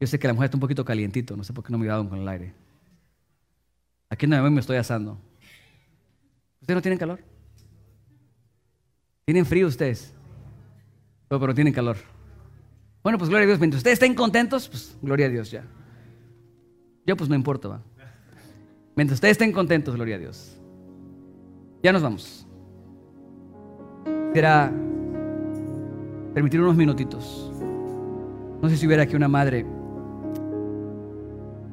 [0.00, 1.86] Yo sé que la mujer está un poquito calientito, no sé por qué no me
[1.86, 2.54] con el aire.
[4.10, 5.16] Aquí no me estoy asando.
[6.60, 7.20] ¿Ustedes no tienen calor?
[9.24, 10.12] ¿Tienen frío ustedes?
[11.40, 11.96] Pero tienen calor.
[13.02, 13.58] Bueno, pues gloria a Dios.
[13.58, 15.64] Mientras ustedes estén contentos, pues gloria a Dios ya.
[17.06, 17.82] Yo pues no importa, va.
[18.94, 20.60] Mientras ustedes estén contentos, gloria a Dios.
[21.82, 22.46] Ya nos vamos.
[24.28, 24.72] Quisiera
[26.34, 27.50] permitir unos minutitos.
[28.62, 29.66] No sé si hubiera aquí una madre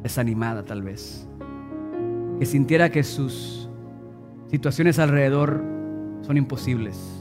[0.01, 1.27] desanimada tal vez,
[2.39, 3.69] que sintiera que sus
[4.49, 5.63] situaciones alrededor
[6.21, 7.18] son imposibles.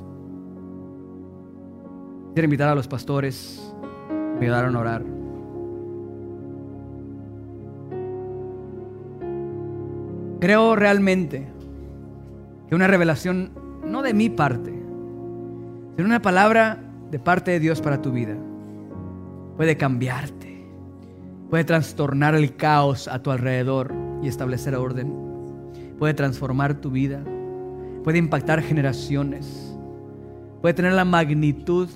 [2.28, 3.74] Quisiera invitar a los pastores,
[4.38, 5.18] me ayudaron a orar.
[10.40, 11.48] Creo realmente
[12.68, 13.50] que una revelación,
[13.84, 14.70] no de mi parte,
[15.96, 16.78] sino una palabra
[17.10, 18.36] de parte de Dios para tu vida,
[19.56, 20.64] puede cambiarte,
[21.50, 25.12] puede trastornar el caos a tu alrededor y establecer orden,
[25.98, 27.20] puede transformar tu vida,
[28.04, 29.76] puede impactar generaciones,
[30.60, 31.88] puede tener la magnitud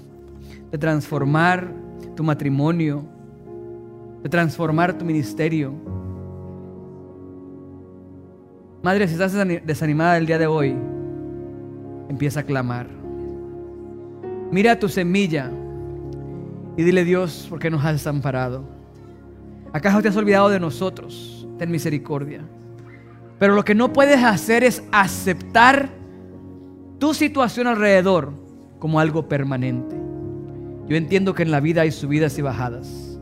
[0.72, 1.72] de transformar
[2.16, 3.04] tu matrimonio,
[4.24, 5.72] de transformar tu ministerio
[8.82, 9.32] Madre, si estás
[9.64, 10.74] desanimada el día de hoy,
[12.08, 12.88] empieza a clamar.
[14.50, 15.52] Mira tu semilla
[16.76, 18.64] y dile Dios, ¿por qué nos has desamparado?
[19.72, 21.46] ¿Acaso te has olvidado de nosotros?
[21.58, 22.40] Ten misericordia.
[23.38, 25.88] Pero lo que no puedes hacer es aceptar
[26.98, 28.32] tu situación alrededor
[28.80, 30.01] como algo permanente.
[30.92, 33.18] Yo entiendo que en la vida hay subidas y bajadas,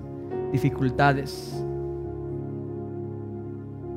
[0.50, 1.54] dificultades.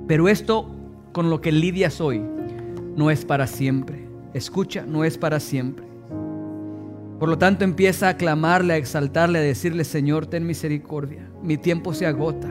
[0.07, 0.67] Pero esto
[1.11, 2.21] con lo que lidias hoy
[2.95, 4.07] no es para siempre.
[4.35, 5.87] Escucha, no es para siempre.
[7.17, 11.27] Por lo tanto, empieza a clamarle, a exaltarle, a decirle, Señor, ten misericordia.
[11.41, 12.49] Mi tiempo se agota.